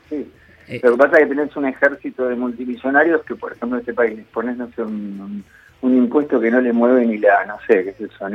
sí. 0.09 0.31
Lo 0.83 0.91
que 0.91 0.97
pasa 0.97 1.17
es 1.17 1.23
que 1.23 1.35
tenés 1.35 1.55
un 1.55 1.65
ejército 1.65 2.27
de 2.27 2.35
multimillonarios 2.35 3.23
que, 3.23 3.35
por 3.35 3.53
ejemplo, 3.53 3.77
en 3.77 3.81
este 3.81 3.93
país 3.93 4.17
les 4.17 4.25
pones, 4.27 4.57
no 4.57 4.69
sé, 4.75 4.81
un, 4.81 5.43
un, 5.81 5.97
impuesto 5.97 6.39
que 6.39 6.49
no 6.49 6.59
le 6.59 6.73
mueve 6.73 7.05
ni 7.05 7.17
la, 7.17 7.45
no 7.45 7.57
sé, 7.67 7.83
qué 7.83 7.89
es 7.91 8.01
eso, 8.01 8.27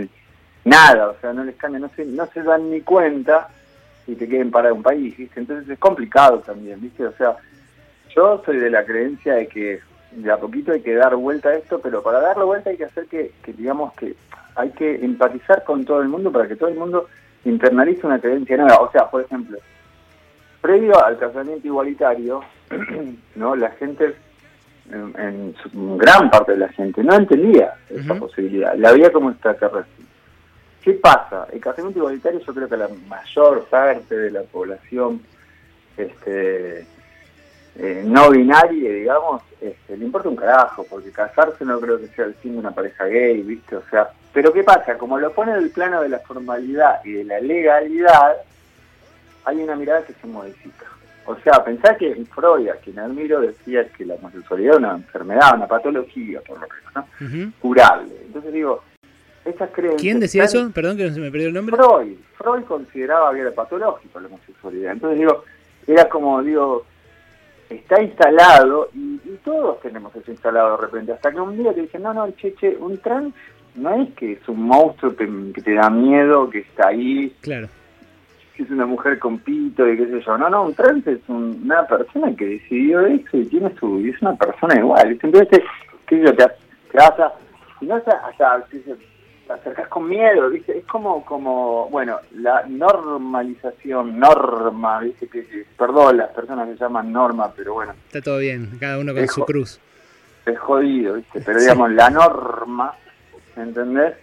nada, 0.65 1.09
o 1.09 1.17
sea, 1.21 1.33
no 1.33 1.45
les 1.45 1.57
cambia, 1.57 1.81
no 1.81 1.91
se, 1.97 2.05
no 2.05 2.27
se 2.27 2.43
dan 2.43 2.71
ni 2.71 2.81
cuenta 2.83 3.49
y 4.07 4.15
te 4.15 4.29
quieren 4.29 4.51
parar 4.51 4.73
un 4.73 4.83
país, 4.83 5.17
¿viste? 5.17 5.41
Entonces 5.41 5.69
es 5.69 5.79
complicado 5.79 6.41
también, 6.41 6.81
¿viste? 6.81 7.05
O 7.05 7.13
sea, 7.13 7.37
yo 8.15 8.43
soy 8.45 8.59
de 8.59 8.71
la 8.71 8.85
creencia 8.85 9.35
de 9.35 9.47
que 9.47 9.81
de 10.13 10.31
a 10.31 10.37
poquito 10.37 10.73
hay 10.73 10.81
que 10.81 10.95
dar 10.95 11.15
vuelta 11.17 11.51
a 11.51 11.55
esto, 11.55 11.81
pero 11.81 12.03
para 12.03 12.21
darle 12.21 12.45
vuelta 12.45 12.71
hay 12.71 12.77
que 12.77 12.85
hacer 12.85 13.07
que, 13.07 13.33
que 13.43 13.53
digamos 13.53 13.93
que 13.95 14.15
hay 14.57 14.71
que 14.71 15.05
empatizar 15.05 15.65
con 15.65 15.85
todo 15.85 16.03
el 16.03 16.09
mundo 16.09 16.33
para 16.33 16.49
que 16.49 16.57
todo 16.57 16.69
el 16.69 16.79
mundo 16.79 17.07
internalice 17.45 18.07
una 18.07 18.21
creencia 18.21 18.57
nueva. 18.57 18.81
O 18.81 18.91
sea, 18.91 19.09
por 19.11 19.23
ejemplo, 19.23 19.59
previo 20.61 21.03
al 21.05 21.19
casamiento 21.19 21.67
igualitario, 21.67 22.43
no 23.37 23.57
la 23.57 23.71
gente 23.71 24.15
en, 24.93 25.55
gran 25.99 26.31
parte 26.31 26.53
de 26.53 26.59
la 26.59 26.69
gente 26.69 27.03
no 27.03 27.15
entendía 27.15 27.75
esa 27.89 28.15
posibilidad, 28.15 28.75
la 28.77 28.93
veía 28.93 29.13
como 29.13 29.31
extraterrestre. 29.31 30.05
¿Qué 30.83 30.95
pasa? 30.95 31.47
El 31.53 31.61
casamiento 31.61 31.99
igualitario 31.99 32.41
yo 32.41 32.55
creo 32.55 32.69
que 32.69 32.77
la 32.77 32.89
mayor 33.07 33.65
parte 33.67 34.17
de 34.17 34.31
la 34.31 34.43
población 34.43 35.21
este, 35.97 36.87
eh, 37.83 38.03
no 38.05 38.31
binaria, 38.31 38.91
digamos, 38.91 39.43
este, 39.59 39.97
le 39.97 40.05
importa 40.05 40.29
un 40.29 40.37
carajo, 40.37 40.87
porque 40.89 41.11
casarse 41.11 41.65
no 41.65 41.81
creo 41.81 41.99
que 41.99 42.09
sea 42.09 42.27
el 42.27 42.35
fin 42.35 42.53
de 42.53 42.59
una 42.59 42.73
pareja 42.73 43.07
gay, 43.07 43.41
¿viste? 43.41 43.77
O 43.77 43.83
sea, 43.91 44.11
pero 44.35 44.53
¿qué 44.53 44.63
pasa? 44.63 44.99
Como 44.99 45.19
lo 45.19 45.33
pone 45.33 45.53
en 45.53 45.59
el 45.59 45.71
plano 45.71 46.03
de 46.03 46.11
la 46.11 46.19
formalidad 46.19 47.03
y 47.05 47.13
de 47.13 47.25
la 47.25 47.41
legalidad, 47.41 48.37
hay 49.45 49.63
una 49.63 49.77
mirada 49.77 50.05
que 50.05 50.13
se 50.13 50.27
modifica. 50.27 50.87
O 51.25 51.37
sea, 51.37 51.65
pensá 51.65 51.97
que 51.97 52.15
Freud, 52.35 52.69
a 52.69 52.75
quien 52.77 52.99
admiro, 52.99 53.41
decía 53.41 53.89
que 53.89 54.05
la 54.05 54.15
homosexualidad 54.17 54.77
era 54.77 54.89
una 54.89 54.97
enfermedad, 54.97 55.55
una 55.55 55.67
patología, 55.67 56.41
por 56.43 56.61
lo 56.61 56.67
menos, 56.69 56.95
¿no? 56.95 57.53
Curable. 57.61 58.13
Entonces 58.27 58.53
digo, 58.53 58.83
¿Quién 59.99 60.21
decía 60.21 60.45
eso? 60.45 60.71
Perdón 60.73 60.97
que 60.97 61.09
no 61.09 61.15
se 61.15 61.21
me 61.21 61.31
perdió 61.31 61.49
el 61.49 61.55
nombre. 61.55 61.77
Freud. 61.77 62.17
Freud 62.37 62.65
consideraba 62.65 63.33
que 63.33 63.41
era 63.41 63.51
patológico 63.53 64.21
la 64.21 64.29
homosexualidad. 64.29 64.93
Entonces 64.93 65.19
digo, 65.19 65.45
era 65.87 66.09
como, 66.09 66.43
digo, 66.43 66.85
está 67.71 68.03
instalado 68.03 68.89
y, 68.95 69.19
todos 69.45 69.81
tenemos 69.81 70.15
eso 70.15 70.31
instalado 70.31 70.77
de 70.77 70.83
repente, 70.83 71.13
hasta 71.13 71.33
que 71.33 71.41
un 71.41 71.57
día 71.57 71.73
te 71.73 71.81
dicen, 71.81 72.03
no, 72.03 72.13
no, 72.13 72.31
cheche, 72.33 72.77
un 72.77 72.99
trans 72.99 73.35
no 73.75 73.95
es 74.03 74.13
que 74.15 74.33
es 74.33 74.49
un 74.49 74.65
monstruo 74.65 75.17
que, 75.17 75.27
te 75.63 75.75
da 75.75 75.89
miedo, 75.89 76.51
que 76.51 76.59
está 76.59 76.89
ahí, 76.89 77.35
claro. 77.41 77.69
que 78.55 78.65
es 78.65 78.71
una 78.71 78.85
mujer 78.85 79.19
con 79.19 79.39
pito 79.39 79.89
y 79.89 79.97
qué 79.97 80.07
sé 80.07 80.21
yo, 80.21 80.37
no, 80.37 80.51
no, 80.51 80.65
un 80.65 80.75
trans 80.75 81.07
es 81.07 81.21
una 81.29 81.87
persona 81.87 82.37
que 82.37 82.45
decidió 82.45 83.07
eso 83.07 83.39
y 83.39 83.47
tiene 83.47 83.73
su, 83.79 84.01
y 84.01 84.11
es 84.11 84.21
una 84.21 84.35
persona 84.35 84.79
igual, 84.79 85.19
entonces, 85.23 85.63
qué 86.07 86.19
sé 86.19 86.25
yo, 86.25 86.35
te, 86.35 86.45
te 86.91 86.99
vas 86.99 87.19
a, 87.19 87.33
no 87.81 87.95
hasta, 87.95 88.13
hasta 88.27 88.67
acercás 89.51 89.89
con 89.89 90.09
miedo, 90.09 90.49
¿viste? 90.51 90.79
Es 90.79 90.85
como, 90.87 91.25
como, 91.25 91.89
bueno, 91.91 92.19
la 92.37 92.65
normalización, 92.67 94.19
norma, 94.19 95.01
¿viste? 95.01 95.29
Que, 95.29 95.67
perdón, 95.77 96.19
las 96.19 96.31
personas 96.31 96.69
se 96.69 96.77
llaman 96.77 97.13
norma, 97.13 97.53
pero 97.55 97.75
bueno. 97.75 97.95
Está 98.07 98.21
todo 98.21 98.39
bien, 98.39 98.79
cada 98.79 98.99
uno 98.99 99.15
con 99.15 99.27
su 99.29 99.45
cruz. 99.45 99.81
Es 100.47 100.59
jodido, 100.59 101.15
¿viste? 101.15 101.41
Pero 101.41 101.61
digamos, 101.61 101.91
la 101.93 102.11
norma, 102.11 102.95
¿entendés? 103.57 104.15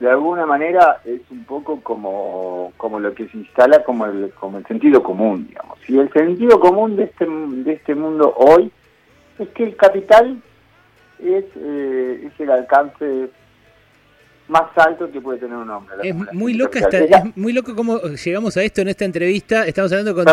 De 0.00 0.08
alguna 0.08 0.46
manera 0.46 1.00
es 1.04 1.20
un 1.30 1.44
poco 1.44 1.80
como, 1.80 2.72
como 2.76 3.00
lo 3.00 3.12
que 3.14 3.26
se 3.28 3.38
instala 3.38 3.82
como 3.82 4.06
el, 4.06 4.32
como 4.38 4.58
el 4.58 4.66
sentido 4.66 5.02
común, 5.02 5.48
digamos. 5.48 5.78
Y 5.88 5.98
el 5.98 6.12
sentido 6.12 6.60
común 6.60 6.94
de 6.94 7.04
este, 7.04 7.26
de 7.26 7.72
este 7.72 7.96
mundo 7.96 8.32
hoy 8.36 8.70
es 9.40 9.48
que 9.48 9.64
el 9.64 9.76
capital 9.76 10.40
es, 11.18 11.44
eh, 11.56 12.26
es 12.26 12.40
el 12.40 12.50
alcance 12.50 13.28
más 14.48 14.70
alto 14.76 15.10
que 15.12 15.20
puede 15.20 15.38
tener 15.38 15.56
un 15.56 15.68
hombre. 15.70 15.96
Es 16.02 16.14
muy 16.32 16.54
loca 16.54 16.78
esta, 16.78 16.98
es 16.98 17.36
muy 17.36 17.52
loco 17.52 17.76
cómo 17.76 18.00
llegamos 18.00 18.56
a 18.56 18.62
esto 18.62 18.80
en 18.80 18.88
esta 18.88 19.04
entrevista. 19.04 19.66
Estamos 19.66 19.92
hablando 19.92 20.14
con, 20.14 20.24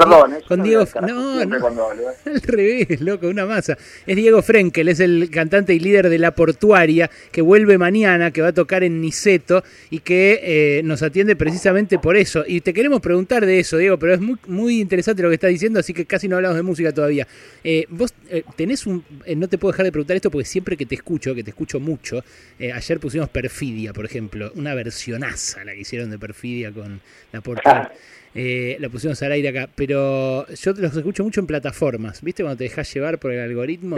con 0.47 0.63
Diego. 0.63 0.85
No, 1.01 1.45
no, 1.45 1.89
al 2.25 2.41
revés, 2.41 3.01
loco, 3.01 3.27
una 3.27 3.45
masa. 3.45 3.77
Es 4.07 4.15
Diego 4.15 4.41
Frenkel, 4.41 4.87
es 4.87 5.01
el 5.01 5.29
cantante 5.29 5.73
y 5.73 5.79
líder 5.79 6.09
de 6.09 6.17
La 6.17 6.31
Portuaria, 6.31 7.09
que 7.31 7.41
vuelve 7.41 7.77
mañana, 7.77 8.31
que 8.31 8.41
va 8.41 8.49
a 8.49 8.53
tocar 8.53 8.83
en 8.83 9.01
Niceto 9.01 9.63
y 9.89 9.99
que 9.99 10.39
eh, 10.43 10.81
nos 10.83 11.03
atiende 11.03 11.35
precisamente 11.35 11.99
por 11.99 12.15
eso. 12.15 12.43
Y 12.47 12.61
te 12.61 12.73
queremos 12.73 13.01
preguntar 13.01 13.45
de 13.45 13.59
eso, 13.59 13.77
Diego, 13.77 13.99
pero 13.99 14.13
es 14.13 14.21
muy, 14.21 14.37
muy 14.47 14.79
interesante 14.79 15.23
lo 15.23 15.29
que 15.29 15.35
estás 15.35 15.49
diciendo, 15.49 15.79
así 15.79 15.93
que 15.93 16.05
casi 16.05 16.29
no 16.29 16.37
hablamos 16.37 16.55
de 16.55 16.63
música 16.63 16.93
todavía. 16.93 17.27
Eh, 17.63 17.85
vos 17.89 18.13
eh, 18.29 18.43
tenés 18.55 18.87
un. 18.87 19.03
no 19.35 19.49
te 19.49 19.57
puedo 19.57 19.73
dejar 19.73 19.85
de 19.85 19.91
preguntar 19.91 20.15
esto 20.15 20.31
porque 20.31 20.45
siempre 20.45 20.77
que 20.77 20.85
te 20.85 20.95
escucho, 20.95 21.35
que 21.35 21.43
te 21.43 21.49
escucho 21.49 21.81
mucho, 21.81 22.23
ayer 22.59 22.99
pusimos 22.99 23.27
Perfidia, 23.29 23.91
por 23.91 24.04
ejemplo, 24.05 24.51
una 24.55 24.73
versionaza 24.73 25.63
la 25.63 25.73
que 25.73 25.81
hicieron 25.81 26.09
de 26.09 26.19
Perfidia 26.19 26.71
con 26.71 27.01
la 27.31 27.41
portada. 27.41 27.91
Eh, 28.33 28.75
la 28.79 28.89
pusimos 28.89 29.21
al 29.23 29.31
aire 29.31 29.47
acá, 29.49 29.69
pero 29.73 30.45
yo 30.47 30.73
los 30.73 30.95
escucho 30.95 31.23
mucho 31.23 31.39
en 31.39 31.47
plataformas, 31.47 32.21
¿viste? 32.21 32.43
Cuando 32.43 32.57
te 32.57 32.65
dejas 32.65 32.93
llevar 32.93 33.17
por 33.17 33.31
el 33.31 33.39
algoritmo. 33.39 33.95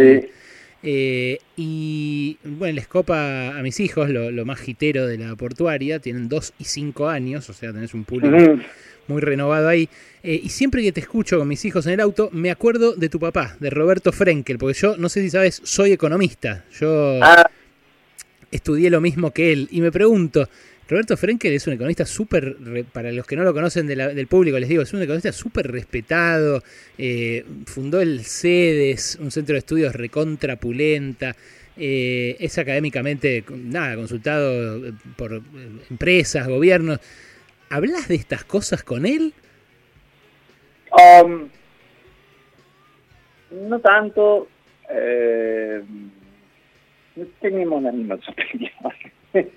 Eh, 0.84 1.40
y 1.56 2.38
bueno, 2.44 2.76
les 2.76 2.88
copa 2.88 3.58
a 3.58 3.62
mis 3.64 3.80
hijos 3.80 4.10
lo, 4.10 4.46
más 4.46 4.60
gitero 4.60 5.08
de 5.08 5.18
la 5.18 5.36
portuaria, 5.36 6.00
tienen 6.00 6.30
2 6.30 6.54
y 6.60 6.66
5 6.66 7.10
años, 7.10 7.50
o 7.50 7.54
sea, 7.54 7.74
tenés 7.74 7.96
un 7.96 8.04
público 8.04 8.62
muy 9.08 9.22
renovado 9.22 9.68
ahí. 9.68 9.90
Eh, 10.22 10.40
y 10.44 10.50
siempre 10.50 10.84
que 10.84 10.92
te 10.92 11.00
escucho 11.00 11.40
con 11.40 11.48
mis 11.48 11.66
hijos 11.66 11.88
en 11.88 11.94
el 11.94 12.00
auto, 12.02 12.30
me 12.32 12.52
acuerdo 12.52 12.94
de 12.94 13.10
tu 13.10 13.20
papá, 13.20 13.58
de 13.60 13.72
Roberto 13.72 14.12
Frenkel, 14.12 14.60
porque 14.60 14.78
yo, 14.80 14.98
no 14.98 15.10
sé 15.10 15.22
si 15.22 15.32
sabes, 15.32 15.62
soy 15.64 15.94
economista. 15.94 16.64
Yo 16.80 17.20
ah 17.24 17.50
estudié 18.52 18.90
lo 18.90 19.02
mismo 19.02 19.32
que 19.32 19.52
él. 19.52 19.68
Y 19.72 19.82
me 19.82 19.92
pregunto, 19.92 20.48
Roberto 20.88 21.18
Frenkel 21.18 21.54
es 21.54 21.68
un 21.68 21.74
economista 21.74 22.06
súper, 22.06 22.56
para 22.94 23.12
los 23.12 23.28
que 23.28 23.36
no 23.36 23.44
lo 23.44 23.54
conocen 23.54 23.88
del 23.88 24.28
público, 24.28 24.58
les 24.58 24.70
digo, 24.70 24.82
es 24.84 24.94
un 24.94 25.02
economista 25.02 25.32
súper 25.32 25.70
respetado, 25.70 26.64
eh, 26.98 27.46
fundó 27.66 28.00
el 28.00 28.24
CEDES, 28.24 29.18
un 29.22 29.32
centro 29.32 29.54
de 29.54 29.60
estudios 29.60 29.94
recontrapulenta, 29.94 31.36
eh, 31.76 32.38
es 32.40 32.58
académicamente, 32.58 33.44
nada, 33.50 33.96
consultado 33.96 34.94
por 35.16 35.42
empresas, 35.90 36.48
gobiernos. 36.48 37.00
¿Hablas 37.70 38.08
de 38.08 38.16
estas 38.16 38.46
cosas 38.46 38.82
con 38.82 39.06
él? 39.06 39.34
Um, 40.92 41.50
no 43.52 43.80
tanto. 43.80 44.48
Eh 44.90 45.84
no 47.18 47.26
tenemos 47.42 47.82
las 47.84 47.94
mismas 47.94 48.20
opiniones. 48.30 49.48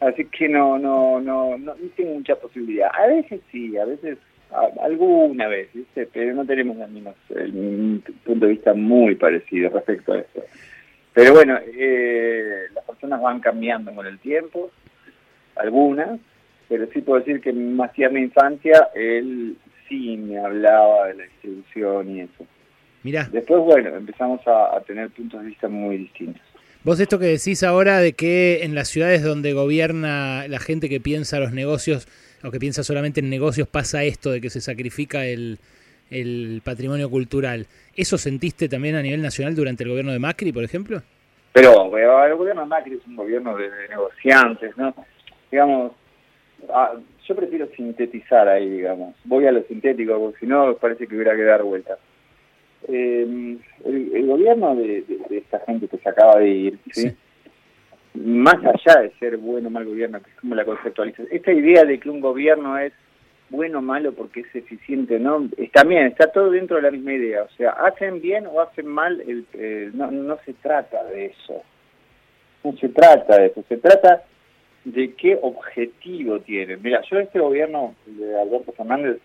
Así 0.00 0.24
que 0.26 0.48
no, 0.48 0.78
no, 0.78 1.20
no, 1.20 1.58
no, 1.58 1.74
tengo 1.96 2.14
mucha 2.14 2.36
posibilidad. 2.36 2.90
A 2.94 3.06
veces 3.06 3.40
sí, 3.50 3.76
a 3.76 3.84
veces, 3.84 4.18
alguna 4.80 5.48
vez, 5.48 5.68
pero 6.12 6.34
no 6.34 6.44
tenemos 6.44 6.76
las 6.76 6.90
mismas, 6.90 7.16
el, 7.30 8.02
punto 8.24 8.46
de 8.46 8.52
vista 8.52 8.74
muy 8.74 9.16
parecido 9.16 9.70
respecto 9.70 10.12
a 10.12 10.18
eso. 10.18 10.44
Pero 11.14 11.32
bueno, 11.32 11.58
eh, 11.66 12.66
las 12.74 12.84
personas 12.84 13.20
van 13.20 13.40
cambiando 13.40 13.92
con 13.92 14.06
el 14.06 14.20
tiempo, 14.20 14.70
algunas, 15.56 16.20
pero 16.68 16.86
sí 16.92 17.00
puedo 17.00 17.18
decir 17.18 17.40
que 17.40 17.52
más 17.52 17.90
mi 17.96 18.20
infancia, 18.20 18.90
él 18.94 19.56
sí 19.88 20.16
me 20.16 20.38
hablaba 20.38 21.08
de 21.08 21.14
la 21.14 21.24
distribución 21.24 22.10
y 22.10 22.20
eso. 22.20 22.46
Mira. 23.02 23.28
Después, 23.32 23.60
bueno, 23.62 23.96
empezamos 23.96 24.40
a 24.46 24.80
tener 24.86 25.10
puntos 25.10 25.40
de 25.40 25.48
vista 25.48 25.68
muy 25.68 25.96
distintos. 25.96 26.42
Vos 26.88 27.00
esto 27.00 27.18
que 27.18 27.26
decís 27.26 27.62
ahora 27.64 27.98
de 27.98 28.14
que 28.14 28.64
en 28.64 28.74
las 28.74 28.88
ciudades 28.88 29.22
donde 29.22 29.52
gobierna 29.52 30.48
la 30.48 30.58
gente 30.58 30.88
que 30.88 31.00
piensa 31.00 31.38
los 31.38 31.52
negocios 31.52 32.08
o 32.42 32.50
que 32.50 32.58
piensa 32.58 32.82
solamente 32.82 33.20
en 33.20 33.28
negocios 33.28 33.68
pasa 33.68 34.04
esto 34.04 34.30
de 34.30 34.40
que 34.40 34.48
se 34.48 34.62
sacrifica 34.62 35.26
el, 35.26 35.58
patrimonio 36.64 37.10
cultural. 37.10 37.66
¿Eso 37.94 38.16
sentiste 38.16 38.70
también 38.70 38.94
a 38.94 39.02
nivel 39.02 39.20
nacional 39.20 39.54
durante 39.54 39.82
el 39.82 39.90
gobierno 39.90 40.12
de 40.12 40.18
Macri, 40.18 40.50
por 40.50 40.64
ejemplo? 40.64 41.02
Pero 41.52 41.94
el 41.94 42.34
gobierno 42.36 42.62
de 42.62 42.68
Macri 42.68 42.94
es 42.94 43.06
un 43.06 43.16
gobierno 43.16 43.54
de, 43.54 43.68
negociantes, 43.90 44.74
¿no? 44.78 44.94
Digamos, 45.50 45.92
ah, 46.72 46.94
yo 47.26 47.36
prefiero 47.36 47.68
sintetizar 47.76 48.48
ahí, 48.48 48.66
digamos. 48.66 49.14
Voy 49.24 49.44
a 49.44 49.52
lo 49.52 49.62
sintético, 49.64 50.18
porque 50.18 50.38
si 50.38 50.46
no 50.46 50.74
parece 50.76 51.06
que 51.06 51.16
hubiera 51.16 51.36
que 51.36 51.42
dar 51.42 51.62
vueltas 51.62 51.98
eh, 52.88 53.58
el, 53.84 54.26
gobierno 54.26 54.74
de, 54.74 55.04
esta 55.30 55.60
gente 55.60 55.88
que 55.88 55.98
se 55.98 56.08
acaba 56.08 56.38
de 56.38 56.48
ir, 56.48 56.78
más 58.14 58.56
allá 58.64 59.02
de 59.02 59.10
ser 59.18 59.36
bueno 59.36 59.68
o 59.68 59.70
mal 59.70 59.84
gobierno, 59.84 60.22
que 60.22 60.30
es 60.30 60.36
como 60.36 60.54
la 60.54 60.64
conceptualización, 60.64 61.28
esta 61.30 61.52
idea 61.52 61.84
de 61.84 62.00
que 62.00 62.08
un 62.08 62.20
gobierno 62.20 62.78
es 62.78 62.92
bueno 63.50 63.78
o 63.78 63.82
malo 63.82 64.12
porque 64.12 64.40
es 64.40 64.54
eficiente, 64.54 65.18
¿no? 65.18 65.48
Bien, 65.86 66.06
está 66.06 66.32
todo 66.32 66.50
dentro 66.50 66.76
de 66.76 66.82
la 66.82 66.90
misma 66.90 67.12
idea. 67.12 67.42
O 67.42 67.50
sea, 67.56 67.70
hacen 67.70 68.20
bien 68.20 68.46
o 68.46 68.60
hacen 68.60 68.86
mal, 68.86 69.20
el, 69.20 69.96
no, 69.96 70.10
no 70.10 70.38
se 70.44 70.54
trata 70.54 71.04
de 71.04 71.26
eso. 71.26 71.62
No 72.64 72.72
se 72.76 72.88
trata 72.88 73.38
de 73.38 73.46
eso, 73.46 73.64
se 73.68 73.76
trata 73.76 74.24
de 74.84 75.14
qué 75.14 75.38
objetivo 75.40 76.40
tienen. 76.40 76.80
Mira, 76.82 77.02
yo 77.10 77.18
este 77.18 77.38
gobierno 77.38 77.94
de 78.06 78.40
Alberto 78.40 78.72
Fernández, 78.72 79.18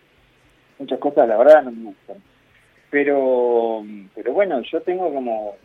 muchas 0.78 0.98
cosas 0.98 1.28
la 1.28 1.36
verdad 1.36 1.62
no 1.64 1.72
me 1.72 1.84
gustan 1.86 2.33
pero, 2.90 3.84
pero 4.14 4.32
bueno, 4.32 4.60
yo 4.62 4.80
tengo 4.82 5.12
como, 5.12 5.56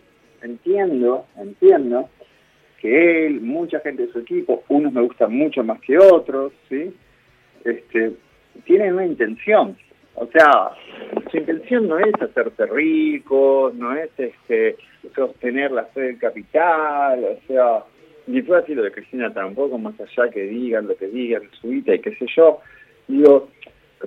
entiendo, 0.42 1.26
entiendo 1.38 2.10
que 2.80 3.28
él, 3.28 3.42
mucha 3.42 3.80
gente 3.82 4.08
de 4.08 4.12
su 4.12 4.20
equipo, 4.20 4.64
unos 4.70 4.94
me 4.94 5.02
gustan 5.02 5.34
mucho 5.34 5.64
más 5.64 5.80
que 5.82 5.98
otros, 5.98 6.54
¿sí? 6.70 6.94
Este, 7.66 8.14
tienen 8.66 8.94
una 8.94 9.06
intención. 9.06 9.78
O 10.16 10.28
sea, 10.28 10.72
su 11.32 11.38
intención 11.38 11.88
no 11.88 12.00
es 12.00 12.14
hacerse 12.22 12.66
rico, 12.66 13.72
no 13.74 13.96
es 13.96 14.10
este 14.18 14.76
sostener 15.16 15.72
la 15.72 15.86
fe 15.86 16.02
del 16.02 16.20
capital, 16.20 17.24
o 17.24 17.48
sea, 17.48 17.84
ni 18.28 18.42
fue 18.42 18.60
así 18.60 18.76
lo 18.76 18.84
de 18.84 18.92
Cristina 18.92 19.34
tampoco, 19.34 19.78
más 19.78 19.96
allá 20.00 20.30
que 20.30 20.42
digan 20.44 20.88
lo 20.88 20.96
que 20.96 21.08
digan, 21.08 21.44
su 21.62 21.70
vida 21.70 21.96
y 21.96 22.00
qué 22.00 22.16
sé 22.16 22.26
yo. 22.36 22.60
Digo, 23.08 23.50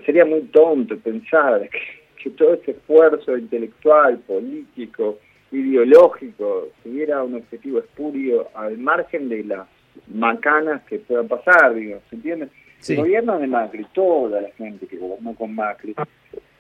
sería 0.05 0.25
muy 0.25 0.43
tonto 0.43 0.97
pensar 0.99 1.69
que 1.69 2.02
que 2.23 2.31
todo 2.31 2.55
ese 2.55 2.73
esfuerzo 2.73 3.37
intelectual, 3.37 4.19
político, 4.21 5.19
ideológico 5.51 6.69
tuviera 6.83 7.23
un 7.23 7.35
objetivo 7.35 7.81
espurio 7.81 8.49
al 8.55 8.79
margen 8.79 9.29
de 9.29 9.45
las 9.45 9.67
macanas 10.09 10.83
que 10.85 10.99
puedan 11.01 11.29
pasar, 11.29 11.75
digo, 11.75 12.01
¿se 12.09 12.17
entiende? 12.17 12.49
El 12.89 12.97
gobierno 12.97 13.39
de 13.39 13.47
Macri, 13.47 13.87
toda 13.93 14.41
la 14.41 14.51
gente 14.53 14.87
que 14.87 14.97
gobernó 14.97 15.35
con 15.35 15.55
Macri, 15.55 15.95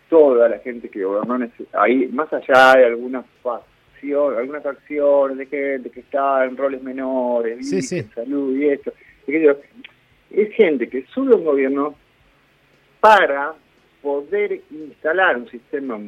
toda 0.08 0.48
la 0.48 0.58
gente 0.58 0.88
que 0.88 1.04
gobernó 1.04 1.48
ahí, 1.72 2.06
más 2.08 2.32
allá 2.32 2.74
de 2.76 2.86
algunas 2.86 3.24
facciones, 3.42 4.38
algunas 4.38 4.62
facciones 4.62 5.38
de 5.38 5.46
gente 5.46 5.90
que 5.90 6.00
está 6.00 6.44
en 6.44 6.56
roles 6.56 6.82
menores, 6.82 7.58
salud 8.14 8.56
y 8.56 8.68
esto, 8.68 8.92
es 9.26 10.54
gente 10.54 10.88
que 10.88 11.04
sube 11.12 11.34
un 11.34 11.44
gobierno 11.44 11.94
para 13.00 13.54
poder 14.02 14.60
instalar 14.70 15.36
un 15.36 15.48
sistema 15.48 15.98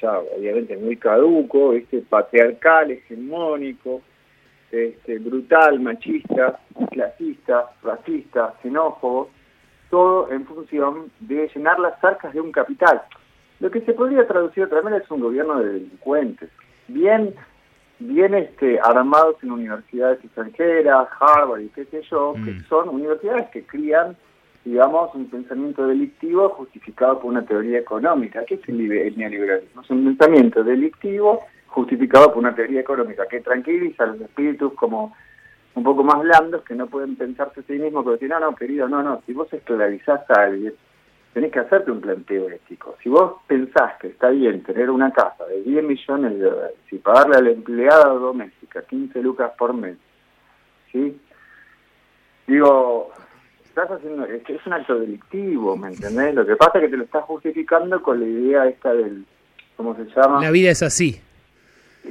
ya 0.00 0.18
obviamente 0.18 0.76
muy 0.76 0.96
caduco, 0.96 1.72
este 1.72 1.98
patriarcal, 2.02 2.90
hegemónico, 2.90 4.00
este, 4.70 5.18
brutal, 5.18 5.80
machista, 5.80 6.58
clasista, 6.90 7.70
racista, 7.82 8.54
xenófobo, 8.62 9.30
todo 9.90 10.30
en 10.30 10.46
función 10.46 11.10
de 11.20 11.50
llenar 11.54 11.78
las 11.80 12.02
arcas 12.04 12.32
de 12.32 12.40
un 12.40 12.52
capital. 12.52 13.02
lo 13.58 13.70
que 13.70 13.82
se 13.82 13.92
podría 13.92 14.26
traducir 14.26 14.64
otra 14.64 14.80
vez 14.80 15.02
es 15.02 15.10
un 15.10 15.20
gobierno 15.20 15.58
de 15.60 15.74
delincuentes, 15.74 16.48
bien, 16.88 17.34
bien 17.98 18.32
este, 18.32 18.80
armados 18.82 19.36
en 19.42 19.50
universidades 19.50 20.24
extranjeras, 20.24 21.08
Harvard 21.20 21.60
y 21.60 21.68
qué 21.68 21.84
sé 21.84 22.00
yo, 22.10 22.32
que 22.42 22.52
Mm. 22.52 22.64
son 22.70 22.88
universidades 22.88 23.50
que 23.50 23.62
crían, 23.66 24.16
digamos, 24.64 25.14
un 25.14 25.30
pensamiento 25.30 25.86
delictivo 25.86 26.50
justificado 26.50 27.20
por 27.20 27.30
una 27.30 27.44
teoría 27.44 27.78
económica. 27.78 28.44
¿Qué 28.44 28.54
es 28.54 28.68
el, 28.68 28.92
el 28.92 29.16
neoliberalismo? 29.16 29.82
Es 29.82 29.90
un 29.90 30.04
pensamiento 30.04 30.62
delictivo 30.62 31.40
justificado 31.68 32.28
por 32.28 32.38
una 32.38 32.54
teoría 32.54 32.80
económica 32.80 33.26
que 33.28 33.40
tranquiliza 33.40 34.04
a 34.04 34.08
los 34.08 34.20
espíritus 34.20 34.72
como 34.74 35.14
un 35.74 35.84
poco 35.84 36.02
más 36.02 36.20
blandos 36.20 36.62
que 36.62 36.74
no 36.74 36.88
pueden 36.88 37.16
pensarse 37.16 37.60
a 37.60 37.62
sí 37.62 37.74
mismos, 37.74 38.04
que 38.04 38.10
decir, 38.12 38.28
no, 38.28 38.40
no, 38.40 38.54
querido, 38.54 38.88
no, 38.88 39.02
no, 39.02 39.22
si 39.24 39.32
vos 39.32 39.52
esclavizás 39.52 40.28
a 40.30 40.42
alguien, 40.42 40.74
tenés 41.32 41.52
que 41.52 41.60
hacerte 41.60 41.92
un 41.92 42.00
planteo 42.00 42.50
ético. 42.50 42.96
Si 43.02 43.08
vos 43.08 43.36
pensás 43.46 43.96
que 44.00 44.08
está 44.08 44.30
bien 44.30 44.62
tener 44.62 44.90
una 44.90 45.12
casa 45.12 45.46
de 45.46 45.62
10 45.62 45.84
millones 45.84 46.38
de 46.38 46.44
dólares 46.44 46.76
y 46.90 46.98
pagarle 46.98 47.36
a 47.36 47.42
la 47.42 47.50
empleada 47.50 48.06
doméstica 48.06 48.82
15 48.82 49.22
lucas 49.22 49.52
por 49.56 49.72
mes, 49.74 49.96
¿sí? 50.90 51.20
Digo, 52.48 53.12
estás 53.70 53.90
haciendo, 53.90 54.24
es, 54.26 54.66
un 54.66 54.72
acto 54.72 54.98
delictivo, 54.98 55.76
¿me 55.76 55.88
entendés? 55.88 56.34
Lo 56.34 56.44
que 56.44 56.56
pasa 56.56 56.78
es 56.78 56.84
que 56.84 56.90
te 56.90 56.96
lo 56.96 57.04
estás 57.04 57.24
justificando 57.24 58.02
con 58.02 58.20
la 58.20 58.26
idea 58.26 58.66
esta 58.66 58.92
del, 58.92 59.24
¿cómo 59.76 59.96
se 59.96 60.04
llama? 60.06 60.42
La 60.42 60.50
vida 60.50 60.70
es 60.70 60.82
así. 60.82 61.20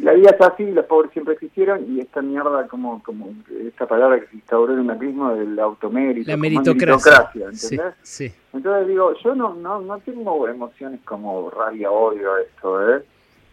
La 0.02 0.14
vida 0.14 0.30
es 0.30 0.42
así, 0.42 0.70
los 0.72 0.86
pobres 0.86 1.12
siempre 1.12 1.34
existieron 1.34 1.84
y 1.92 2.00
esta 2.00 2.22
mierda, 2.22 2.68
como 2.68 3.02
como 3.02 3.34
esta 3.66 3.88
palabra 3.88 4.20
que 4.20 4.28
se 4.28 4.36
instauró 4.36 4.74
en 4.74 4.80
el 4.80 4.86
macrismo 4.86 5.34
del 5.34 5.60
automérito, 5.60 6.30
La 6.30 6.38
meritocracia. 6.38 7.52
Sí, 7.54 7.74
¿entendés? 7.74 7.96
sí. 8.04 8.32
Entonces 8.54 8.88
digo, 8.88 9.14
yo 9.24 9.36
no 9.36 9.56
no 9.56 9.82
no 9.82 9.98
tengo 10.00 10.48
emociones 10.48 11.02
como 11.04 11.50
rabia, 11.50 11.90
odio 11.90 12.36
a 12.36 12.42
esto, 12.42 12.96
¿eh? 12.96 13.04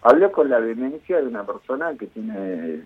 Hablo 0.03 0.31
con 0.31 0.51
la 0.51 0.61
demencia 0.61 1.17
de 1.21 1.27
una 1.27 1.45
persona 1.45 1.95
que 1.99 2.07
tiene 2.07 2.83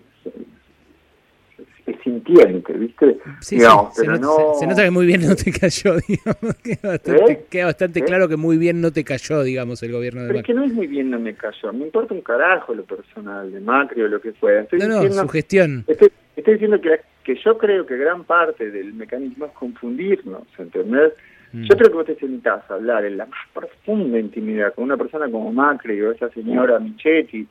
sintiente, 2.11 2.73
¿viste? 2.73 3.17
Sí, 3.39 3.55
Digamos, 3.57 3.93
sí, 3.95 4.01
se, 4.01 4.05
pero 4.07 4.17
nota, 4.19 4.43
no... 4.43 4.53
se- 4.59 4.67
nota 4.67 4.83
que 4.83 4.91
muy 4.91 5.05
bien 5.05 5.21
no 5.27 5.35
te 5.35 5.51
cayó, 5.51 5.95
digamos. 6.07 6.55
Queda 6.63 6.89
bastante, 6.89 7.31
¿Eh? 7.31 7.45
queda 7.49 7.65
bastante 7.65 7.99
¿Eh? 7.99 8.03
claro 8.03 8.27
que 8.27 8.37
muy 8.37 8.57
bien 8.57 8.81
no 8.81 8.91
te 8.91 9.03
cayó, 9.03 9.43
digamos, 9.43 9.81
el 9.83 9.91
gobierno 9.91 10.21
de 10.21 10.27
Pero 10.27 10.39
es 10.39 10.43
Macri. 10.43 10.53
que 10.53 10.59
no 10.59 10.65
es 10.65 10.73
muy 10.73 10.87
bien, 10.87 11.09
no 11.09 11.19
me 11.19 11.33
cayó. 11.35 11.73
Me 11.73 11.85
importa 11.85 12.13
un 12.13 12.21
carajo 12.21 12.73
lo 12.73 12.83
personal 12.83 13.51
de 13.51 13.59
Macri 13.59 14.01
o 14.01 14.07
lo 14.07 14.19
que 14.21 14.33
fuera. 14.33 14.61
Estoy 14.61 14.79
No, 14.79 14.87
no, 14.87 14.93
diciendo 14.95 15.21
su 15.21 15.27
gestión. 15.29 15.83
Estoy, 15.87 16.09
estoy 16.35 16.53
diciendo 16.53 16.81
que, 16.81 16.99
que 17.23 17.35
yo 17.43 17.57
creo 17.57 17.85
que 17.85 17.97
gran 17.97 18.23
parte 18.23 18.69
del 18.71 18.93
mecanismo 18.93 19.45
es 19.45 19.51
confundirnos, 19.53 20.43
¿entendés? 20.57 21.13
Mm. 21.53 21.63
Yo 21.63 21.75
creo 21.75 21.89
que 21.89 21.95
vos 21.97 22.05
te 22.05 22.15
sentás 22.15 22.63
a 22.69 22.75
hablar 22.75 23.03
en 23.05 23.17
la 23.17 23.25
más 23.25 23.39
profunda 23.53 24.17
intimidad 24.19 24.73
con 24.73 24.85
una 24.85 24.95
persona 24.97 25.29
como 25.29 25.51
Macri 25.51 26.01
o 26.01 26.11
esa 26.11 26.29
señora 26.29 26.79
Michetti 26.79 27.45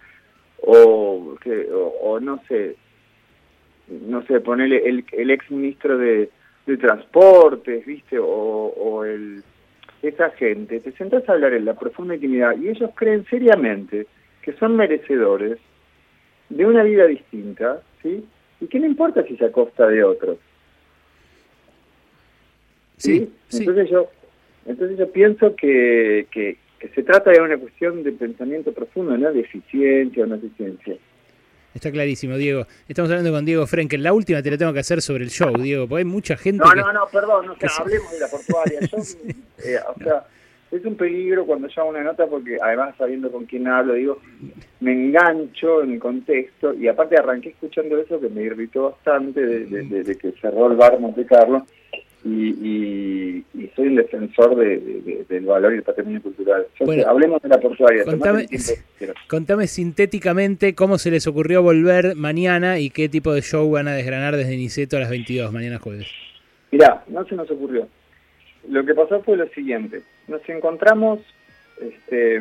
o, 0.62 1.36
que, 1.42 1.68
o, 1.72 1.86
o 2.02 2.20
no 2.20 2.40
sé, 2.48 2.76
no 3.90 4.24
sé, 4.26 4.40
ponerle 4.40 4.88
el, 4.88 5.04
el 5.12 5.30
ex 5.30 5.50
ministro 5.50 5.98
de, 5.98 6.30
de 6.66 6.76
Transportes, 6.76 7.84
¿viste? 7.84 8.18
O, 8.18 8.26
o 8.26 9.04
el 9.04 9.42
esa 10.02 10.30
gente, 10.30 10.80
te 10.80 10.92
sentás 10.92 11.28
a 11.28 11.32
hablar 11.32 11.52
en 11.52 11.66
la 11.66 11.74
profunda 11.74 12.14
intimidad 12.14 12.56
y 12.56 12.68
ellos 12.68 12.90
creen 12.94 13.26
seriamente 13.26 14.06
que 14.42 14.54
son 14.54 14.74
merecedores 14.76 15.58
de 16.48 16.64
una 16.64 16.82
vida 16.82 17.06
distinta, 17.06 17.82
¿sí? 18.02 18.24
Y 18.60 18.66
que 18.66 18.80
no 18.80 18.86
importa 18.86 19.22
si 19.24 19.36
se 19.36 19.44
a 19.44 19.52
costa 19.52 19.86
de 19.86 20.02
otros. 20.02 20.38
Sí, 22.96 23.30
sí. 23.48 23.58
Entonces 23.58 23.90
yo 23.90 24.08
entonces 24.66 24.98
yo 24.98 25.10
pienso 25.10 25.56
que, 25.56 26.26
que, 26.30 26.58
que 26.78 26.88
se 26.88 27.02
trata 27.02 27.30
de 27.30 27.40
una 27.40 27.58
cuestión 27.58 28.02
de 28.02 28.12
pensamiento 28.12 28.72
profundo, 28.72 29.16
no 29.16 29.32
de 29.32 29.40
eficiencia 29.40 30.24
o 30.24 30.26
no 30.26 30.36
eficiencia. 30.36 30.96
Está 31.74 31.90
clarísimo, 31.92 32.36
Diego. 32.36 32.66
Estamos 32.88 33.10
hablando 33.10 33.30
con 33.32 33.44
Diego 33.44 33.66
Frenkel. 33.66 34.02
La 34.02 34.12
última 34.12 34.42
te 34.42 34.50
la 34.50 34.58
tengo 34.58 34.72
que 34.72 34.80
hacer 34.80 35.00
sobre 35.00 35.24
el 35.24 35.30
show, 35.30 35.52
Diego, 35.56 35.86
porque 35.86 36.00
hay 36.00 36.04
mucha 36.04 36.36
gente 36.36 36.64
No, 36.64 36.70
que... 36.70 36.80
no, 36.80 36.92
no, 36.92 37.06
perdón, 37.12 37.50
o 37.50 37.56
sea, 37.56 37.68
hablemos 37.78 38.10
de 38.12 38.18
la 38.20 38.28
portuaria. 38.28 38.80
Yo, 38.90 38.98
eh, 39.64 39.76
o 39.96 40.02
sea, 40.02 40.26
es 40.72 40.84
un 40.84 40.96
peligro 40.96 41.46
cuando 41.46 41.66
yo 41.68 41.80
hago 41.82 41.90
una 41.90 42.02
nota 42.04 42.26
porque 42.28 42.56
además 42.62 42.94
sabiendo 42.96 43.30
con 43.32 43.44
quién 43.44 43.66
hablo, 43.66 43.94
digo, 43.94 44.18
me 44.80 44.92
engancho 44.92 45.82
en 45.82 45.92
el 45.92 45.98
contexto 45.98 46.74
y 46.74 46.86
aparte 46.86 47.16
arranqué 47.18 47.48
escuchando 47.50 47.98
eso 47.98 48.20
que 48.20 48.28
me 48.28 48.42
irritó 48.42 48.90
bastante 48.90 49.44
de, 49.44 49.66
de- 49.66 49.82
de- 49.82 50.02
de 50.04 50.16
que 50.16 50.30
cerró 50.40 50.70
el 50.70 50.76
bar 50.76 50.98
Monte 51.00 51.26
Carlo 51.26 51.66
y, 52.24 52.48
y- 52.50 53.44
y 53.54 53.70
soy 53.74 53.88
un 53.88 53.94
defensor 53.96 54.54
de- 54.56 54.78
de- 54.78 55.00
de- 55.02 55.24
del 55.28 55.46
valor 55.46 55.72
y 55.72 55.76
el 55.76 55.82
patrimonio 55.82 56.20
cultural. 56.22 56.66
Yo 56.78 56.84
Bueno, 56.86 57.02
sé, 57.02 57.08
hablemos 57.08 57.40
de 57.42 57.48
la 57.48 57.58
portuaria. 57.60 58.04
contame- 58.04 58.46
el. 58.50 59.14
Contame 59.28 59.66
sintéticamente 59.66 60.74
cómo 60.74 60.98
se 60.98 61.10
les 61.10 61.26
ocurrió 61.26 61.62
volver 61.62 62.14
mañana 62.16 62.78
y 62.78 62.90
qué 62.90 63.08
tipo 63.08 63.32
de 63.32 63.40
show 63.42 63.70
van 63.70 63.88
a 63.88 63.94
desgranar 63.94 64.36
desde 64.36 64.56
Niceto 64.56 64.96
a 64.96 65.00
las 65.00 65.10
22, 65.10 65.52
mañana 65.52 65.78
jueves. 65.78 66.08
Mirá, 66.70 67.02
no 67.08 67.24
se 67.26 67.34
nos 67.34 67.50
ocurrió. 67.50 67.88
Lo 68.68 68.84
que 68.84 68.94
pasó 68.94 69.22
fue 69.22 69.36
lo 69.38 69.48
siguiente. 69.48 70.02
Nos 70.28 70.46
encontramos 70.48 71.20
este, 71.80 72.40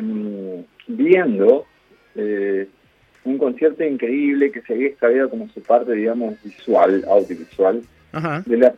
viendo 0.86 1.64
eh, 2.14 2.66
un 3.24 3.38
concierto 3.38 3.82
increíble 3.84 4.50
que 4.52 4.60
se 4.62 4.74
había 4.74 4.88
extraído 4.88 5.30
como 5.30 5.48
su 5.48 5.62
parte, 5.62 5.92
digamos, 5.94 6.34
visual, 6.44 7.04
audiovisual, 7.08 7.82
Ajá. 8.12 8.42
de 8.46 8.56
la 8.58 8.74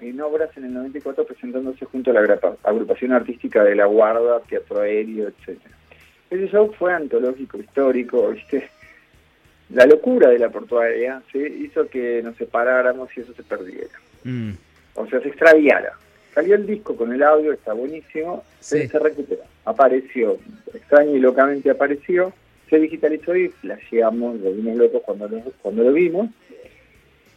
en 0.00 0.20
obras 0.20 0.50
en 0.56 0.64
el 0.64 0.74
94 0.74 1.24
presentándose 1.24 1.84
junto 1.84 2.10
a 2.10 2.14
la 2.14 2.38
agrupación 2.64 3.12
artística 3.12 3.62
de 3.62 3.74
La 3.76 3.86
Guarda, 3.86 4.40
Teatro 4.40 4.80
Aéreo, 4.80 5.28
etcétera. 5.28 5.74
Ese 6.30 6.48
show 6.48 6.72
fue 6.76 6.92
antológico, 6.92 7.58
histórico, 7.58 8.30
¿viste? 8.30 8.68
La 9.70 9.86
locura 9.86 10.28
de 10.30 10.38
la 10.38 10.48
portuaria 10.50 11.22
¿sí? 11.32 11.38
hizo 11.38 11.88
que 11.88 12.22
nos 12.22 12.36
separáramos 12.36 13.08
y 13.16 13.20
eso 13.20 13.32
se 13.34 13.42
perdiera 13.42 13.90
Mm. 14.24 14.52
o 14.96 15.06
sea, 15.06 15.20
se 15.20 15.28
extraviara. 15.28 15.92
Salió 16.34 16.56
el 16.56 16.66
disco 16.66 16.96
con 16.96 17.12
el 17.12 17.22
audio, 17.22 17.52
está 17.52 17.72
buenísimo, 17.74 18.42
Sí. 18.58 18.78
se, 18.80 18.88
se 18.88 18.98
recuperó. 18.98 19.42
Apareció, 19.64 20.38
extraño 20.74 21.14
y 21.14 21.20
locamente 21.20 21.70
apareció, 21.70 22.32
se 22.68 22.80
digitalizó 22.80 23.36
y 23.36 23.48
flasheamos, 23.48 24.40
lo 24.40 24.52
vimos 24.52 24.76
locos 24.76 25.02
cuando 25.06 25.28
lo, 25.28 25.40
cuando 25.62 25.84
lo 25.84 25.92
vimos. 25.92 26.28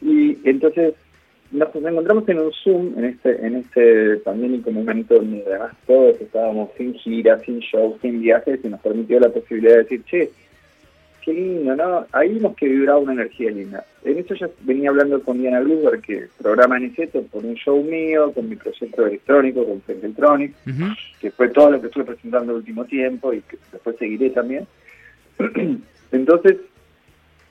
Y 0.02 0.40
entonces 0.50 0.96
nos 1.52 1.76
encontramos 1.76 2.30
en 2.30 2.40
un 2.40 2.52
Zoom, 2.52 2.98
en 2.98 3.06
este, 3.06 3.46
en 3.46 3.56
este 3.56 4.18
pandémico 4.18 4.72
momento 4.72 5.16
donde 5.16 5.44
además 5.48 5.74
todos 5.88 6.20
estábamos 6.22 6.70
sin 6.78 6.94
gira, 6.94 7.40
sin 7.40 7.60
show, 7.60 7.98
sin 8.02 8.22
viajes, 8.22 8.60
y 8.64 8.68
nos 8.68 8.80
permitió 8.82 9.20
la 9.20 9.30
posibilidad 9.30 9.74
de 9.74 9.84
decir, 9.84 10.04
che, 10.06 10.30
qué 11.24 11.34
lindo, 11.34 11.76
¿no? 11.76 12.06
Ahí 12.12 12.34
vimos 12.34 12.56
que 12.56 12.68
vibraba 12.68 13.00
una 13.00 13.14
energía 13.14 13.50
linda. 13.52 13.84
En 14.04 14.18
eso 14.20 14.36
yo 14.36 14.48
venía 14.62 14.90
hablando 14.90 15.22
con 15.24 15.40
Diana 15.40 15.62
Gruber, 15.62 16.00
que 16.02 16.28
programa 16.38 16.80
Niceto 16.80 17.24
por 17.24 17.44
un 17.44 17.56
show 17.56 17.84
mío, 17.84 18.32
con 18.32 18.48
mi 18.48 18.56
proyecto 18.56 19.08
electrónico, 19.08 19.66
con 19.66 19.82
Fake 19.82 20.04
Electronic, 20.04 20.54
que 21.20 21.32
fue 21.32 21.50
todo 21.50 21.72
lo 21.72 21.82
que 21.82 21.88
estuve 21.88 22.06
presentando 22.06 22.52
el 22.52 22.60
último 22.60 22.86
tiempo 22.86 23.34
y 23.34 23.42
que 23.42 23.58
después 23.72 23.96
seguiré 23.98 24.30
también. 24.30 24.68
Entonces, 26.12 26.58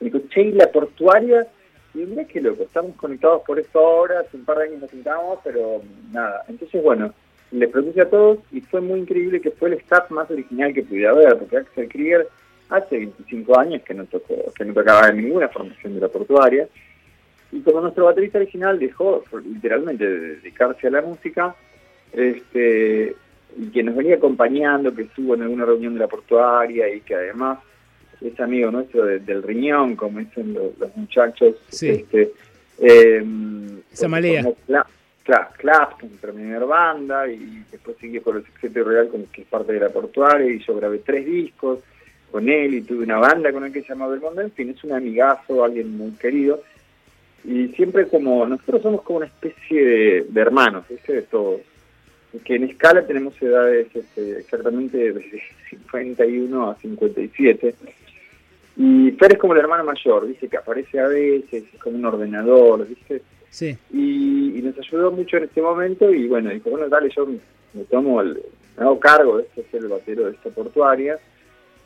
me 0.00 0.11
dijo, 0.11 0.20
che, 0.28 0.42
¿y 0.42 0.52
la 0.52 0.70
portuaria? 0.70 1.46
Y 1.94 1.98
mira 1.98 2.24
qué 2.24 2.40
loco, 2.40 2.64
estamos 2.64 2.94
conectados 2.96 3.42
por 3.46 3.59
esto 3.59 3.79
ahora, 3.79 4.20
hace 4.20 4.37
un 4.37 4.44
par 4.44 4.59
de 4.59 4.64
años 4.64 4.83
nos 4.83 4.90
sentamos, 4.90 5.38
pero 5.42 5.81
nada. 6.12 6.44
Entonces, 6.48 6.83
bueno, 6.83 7.12
le 7.51 7.68
propuse 7.68 8.03
a 8.03 8.11
todos 8.11 8.38
y 8.53 8.61
fue 8.61 8.81
muy 8.81 9.01
increíble 9.01 9.40
que 9.40 9.51
fue 9.51 9.70
el 9.70 9.74
staff 9.74 10.11
más 10.11 10.31
original 10.31 10.74
que 10.74 10.83
pudiera 10.83 11.11
haber, 11.11 11.38
porque 11.38 11.57
Axel 11.57 11.88
Krieger 11.88 12.29
hace 12.68 12.98
25 12.98 13.59
años 13.59 13.83
que 13.83 13.94
no 13.94 14.05
tocó, 14.05 14.35
que 14.55 14.64
no 14.64 14.74
tocaba 14.74 15.09
en 15.09 15.16
ninguna 15.16 15.48
formación 15.48 15.94
de 15.94 16.01
la 16.01 16.09
portuaria. 16.09 16.68
Y 17.51 17.62
como 17.62 17.81
nuestro 17.81 18.05
baterista 18.05 18.38
original 18.38 18.79
dejó 18.79 19.24
literalmente 19.42 20.07
de 20.07 20.37
dedicarse 20.37 20.87
a 20.87 20.90
la 20.90 21.01
música, 21.01 21.55
este 22.12 23.16
y 23.57 23.70
que 23.70 23.83
nos 23.83 23.96
venía 23.96 24.16
acompañando, 24.16 24.94
que 24.94 25.03
estuvo 25.03 25.35
en 25.35 25.42
alguna 25.42 25.64
reunión 25.64 25.94
de 25.94 26.01
la 26.01 26.07
portuaria 26.07 26.94
y 26.94 27.01
que 27.01 27.14
además 27.14 27.59
es 28.20 28.38
amigo 28.40 28.70
nuestro 28.70 29.04
de- 29.04 29.18
del 29.20 29.42
riñón, 29.42 29.96
como 29.96 30.18
dicen 30.18 30.54
los, 30.54 30.76
los 30.78 30.96
muchachos. 30.96 31.57
Sí. 31.68 31.88
Este, 31.90 32.33
eh, 32.81 33.24
Esa 33.92 34.09
malea. 34.09 34.42
formó 34.42 34.57
Cla- 34.66 34.87
Cla- 35.24 35.50
Clapton, 35.59 36.11
mi 36.11 36.16
primera 36.16 36.64
banda, 36.64 37.28
y 37.31 37.64
después 37.70 37.96
siguió 38.00 38.22
con 38.22 38.37
el 38.38 38.44
Sexteto 38.44 38.85
Real, 38.85 39.09
con, 39.09 39.24
que 39.26 39.42
es 39.42 39.46
parte 39.48 39.72
de 39.72 39.81
la 39.81 39.90
portuaria, 39.90 40.50
y 40.50 40.59
yo 40.61 40.74
grabé 40.76 40.98
tres 40.98 41.26
discos 41.26 41.81
con 42.31 42.48
él, 42.48 42.74
y 42.74 42.81
tuve 42.83 43.04
una 43.04 43.18
banda 43.18 43.52
con 43.52 43.64
él 43.64 43.72
que 43.72 43.83
se 43.83 43.88
llama 43.88 44.07
Belmondo, 44.09 44.40
en 44.42 44.52
fin, 44.52 44.70
es 44.70 44.83
un 44.85 44.92
amigazo, 44.92 45.64
alguien 45.64 45.96
muy 45.96 46.12
querido, 46.12 46.62
y 47.44 47.68
siempre 47.68 48.07
como, 48.09 48.46
nosotros 48.46 48.83
somos 48.83 49.02
como 49.02 49.18
una 49.18 49.26
especie 49.26 49.85
de, 49.85 50.26
de 50.28 50.40
hermanos, 50.40 50.85
¿viste? 50.88 51.12
de 51.14 51.22
todos, 51.22 51.61
que 52.44 52.57
en 52.57 52.64
escala 52.64 53.07
tenemos 53.07 53.40
edades 53.40 53.87
este, 53.94 54.38
exactamente 54.40 54.96
desde 55.12 55.42
51 55.70 56.70
a 56.70 56.74
57, 56.76 57.74
y 58.79 59.11
Fer 59.12 59.33
es 59.33 59.38
como 59.38 59.53
el 59.53 59.59
hermano 59.59 59.85
mayor, 59.85 60.27
dice 60.27 60.49
que 60.49 60.57
aparece 60.57 61.01
a 61.01 61.09
veces, 61.09 61.64
es 61.75 61.81
como 61.81 61.99
un 61.99 62.05
ordenador, 62.05 62.87
¿viste? 62.87 63.23
Sí. 63.51 63.77
y, 63.93 64.59
y 64.59 64.62
nos 64.62 64.79
ayudó 64.79 65.11
mucho 65.11 65.38
en 65.38 65.45
este 65.45 65.61
momento 65.61 66.12
y 66.12 66.29
bueno, 66.29 66.51
dijo, 66.51 66.71
bueno, 66.71 66.88
dale, 66.88 67.11
yo 67.14 67.27
me, 67.27 67.38
me 67.73 67.85
tomo 67.85 68.21
el, 68.21 68.41
me 68.77 68.85
hago 68.85 69.01
cargo 69.01 69.38
de 69.38 69.45
este 69.45 69.64
ser 69.71 69.83
el 69.83 69.88
batero 69.88 70.27
de 70.27 70.33
esta 70.33 70.51
portuaria. 70.51 71.19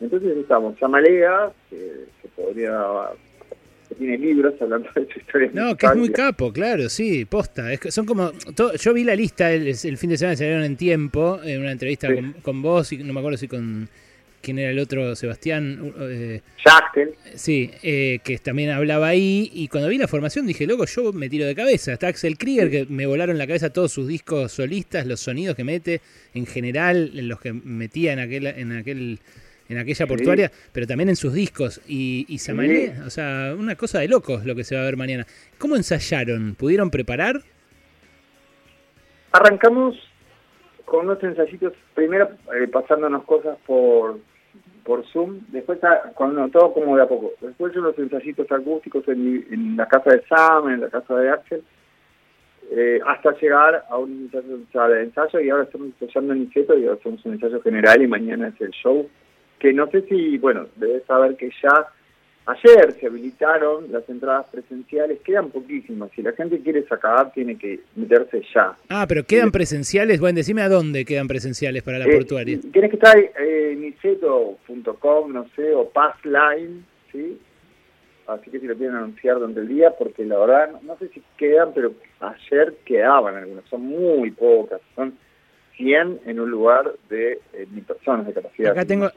Entonces 0.00 0.36
estamos 0.36 0.76
Chamalea, 0.78 1.50
que, 1.70 2.06
que 2.20 2.28
podría 2.36 3.10
que 3.88 3.94
tiene 3.94 4.18
libros 4.18 4.54
hablando 4.60 4.88
de 4.94 5.06
su 5.12 5.18
historia. 5.18 5.50
No, 5.52 5.76
que 5.76 5.86
es 5.86 5.96
muy 5.96 6.10
capo, 6.10 6.52
claro, 6.52 6.88
sí, 6.88 7.24
posta. 7.24 7.72
Es 7.72 7.80
que 7.80 7.90
son 7.90 8.04
como. 8.04 8.32
yo 8.78 8.94
vi 8.94 9.04
la 9.04 9.14
lista 9.14 9.52
el, 9.52 9.68
el, 9.68 9.96
fin 9.96 10.10
de 10.10 10.18
semana, 10.18 10.36
salieron 10.36 10.64
en 10.64 10.76
tiempo, 10.76 11.40
en 11.42 11.60
una 11.60 11.72
entrevista 11.72 12.12
con, 12.12 12.32
con, 12.42 12.62
vos, 12.62 12.92
y 12.92 12.98
no 12.98 13.12
me 13.12 13.20
acuerdo 13.20 13.38
si 13.38 13.48
con. 13.48 13.88
¿Quién 14.42 14.58
era 14.58 14.70
el 14.70 14.78
otro? 14.78 15.14
Sebastián. 15.14 15.94
Eh, 16.00 16.42
Sí, 17.34 17.70
eh, 17.82 18.18
que 18.24 18.38
también 18.38 18.70
hablaba 18.70 19.06
ahí. 19.06 19.50
Y 19.54 19.68
cuando 19.68 19.88
vi 19.88 19.98
la 19.98 20.08
formación 20.08 20.46
dije, 20.46 20.66
loco, 20.66 20.84
yo 20.84 21.12
me 21.12 21.28
tiro 21.28 21.46
de 21.46 21.54
cabeza. 21.54 21.92
Está 21.92 22.08
Axel 22.08 22.36
Krieger, 22.36 22.70
que 22.70 22.86
me 22.88 23.06
volaron 23.06 23.38
la 23.38 23.46
cabeza 23.46 23.72
todos 23.72 23.92
sus 23.92 24.08
discos 24.08 24.52
solistas, 24.52 25.06
los 25.06 25.20
sonidos 25.20 25.54
que 25.54 25.64
mete, 25.64 26.00
en 26.34 26.46
general, 26.46 27.10
los 27.28 27.40
que 27.40 27.52
metía 27.52 28.12
en 28.12 28.18
aquel, 28.18 28.46
en 28.46 28.72
aquel 28.72 29.20
en 29.68 29.78
aquella 29.78 30.06
portuaria, 30.06 30.50
pero 30.72 30.86
también 30.86 31.08
en 31.08 31.16
sus 31.16 31.32
discos. 31.32 31.80
Y, 31.86 32.26
y 32.28 32.36
o 32.36 33.10
sea, 33.10 33.54
una 33.56 33.76
cosa 33.76 34.00
de 34.00 34.08
locos 34.08 34.44
lo 34.44 34.54
que 34.54 34.64
se 34.64 34.74
va 34.74 34.82
a 34.82 34.84
ver 34.84 34.96
mañana. 34.96 35.26
¿Cómo 35.56 35.76
ensayaron? 35.76 36.54
¿Pudieron 36.56 36.90
preparar? 36.90 37.40
Arrancamos 39.32 39.96
con 40.84 41.06
unos 41.06 41.22
ensayitos, 41.22 41.72
primero 41.94 42.28
eh, 42.54 42.68
pasándonos 42.70 43.24
cosas 43.24 43.56
por, 43.66 44.18
por 44.84 45.06
Zoom, 45.06 45.40
después 45.48 45.78
cuando 46.14 46.48
todo 46.48 46.72
como 46.72 46.96
de 46.96 47.02
a 47.02 47.08
poco. 47.08 47.32
Después 47.40 47.76
unos 47.76 47.98
ensayitos 47.98 48.50
acústicos 48.50 49.06
en, 49.08 49.76
la 49.76 49.86
casa 49.86 50.10
de 50.10 50.22
Sam, 50.26 50.70
en 50.70 50.80
la 50.80 50.88
casa 50.88 51.16
de 51.16 51.30
Axel, 51.30 51.62
eh, 52.70 53.00
hasta 53.06 53.38
llegar 53.38 53.84
a 53.88 53.98
un 53.98 54.30
ensayo, 54.32 54.88
de 54.88 55.02
ensayo 55.02 55.40
y 55.40 55.50
ahora 55.50 55.64
estamos 55.64 55.88
ensayando 56.00 56.32
en 56.32 56.40
Niceto 56.40 56.78
y 56.78 56.84
ahora 56.84 56.98
hacemos 56.98 57.24
un 57.24 57.34
ensayo 57.34 57.60
general 57.60 58.02
y 58.02 58.06
mañana 58.06 58.48
es 58.48 58.60
el 58.60 58.70
show 58.70 59.08
que 59.58 59.72
no 59.72 59.86
sé 59.90 60.02
si, 60.02 60.38
bueno, 60.38 60.66
debes 60.74 61.04
saber 61.04 61.36
que 61.36 61.48
ya 61.62 61.86
ayer 62.46 62.92
se 62.98 63.06
habilitaron 63.06 63.90
las 63.90 64.08
entradas 64.08 64.46
presenciales, 64.50 65.20
quedan 65.20 65.50
poquísimas. 65.50 66.10
Si 66.14 66.22
la 66.22 66.32
gente 66.32 66.60
quiere 66.60 66.86
sacar, 66.86 67.32
tiene 67.32 67.56
que 67.56 67.80
meterse 67.96 68.42
ya. 68.54 68.76
Ah, 68.88 69.06
pero 69.08 69.24
quedan 69.24 69.50
presenciales. 69.50 70.20
Bueno, 70.20 70.36
decime 70.36 70.62
a 70.62 70.68
dónde 70.68 71.04
quedan 71.04 71.28
presenciales 71.28 71.82
para 71.82 71.98
la 71.98 72.06
eh, 72.06 72.14
portuaria. 72.14 72.58
Tienes 72.72 72.90
que 72.90 72.96
estar 72.96 73.16
en 73.18 73.80
niceto.com, 73.80 75.32
no 75.32 75.46
sé, 75.54 75.74
o 75.74 75.88
Passline, 75.88 76.84
¿sí? 77.12 77.38
Así 78.26 78.50
que 78.50 78.60
si 78.60 78.66
lo 78.66 78.76
quieren 78.76 78.96
anunciar 78.96 79.36
durante 79.36 79.60
el 79.60 79.68
día, 79.68 79.90
porque 79.98 80.24
la 80.24 80.38
verdad, 80.38 80.80
no, 80.82 80.96
sé 80.98 81.08
si 81.08 81.22
quedan, 81.36 81.72
pero 81.74 81.92
ayer 82.20 82.74
quedaban 82.84 83.36
algunas, 83.36 83.64
son 83.68 83.82
muy 83.82 84.30
pocas. 84.30 84.80
Son 84.94 85.14
100 85.76 86.20
en 86.26 86.40
un 86.40 86.50
lugar 86.50 86.92
de 87.08 87.38
eh, 87.52 87.66
mil 87.70 87.84
personas 87.84 88.26
de 88.26 88.32
capacidad. 88.32 88.72
Acá 88.72 88.84
tengo... 88.84 89.08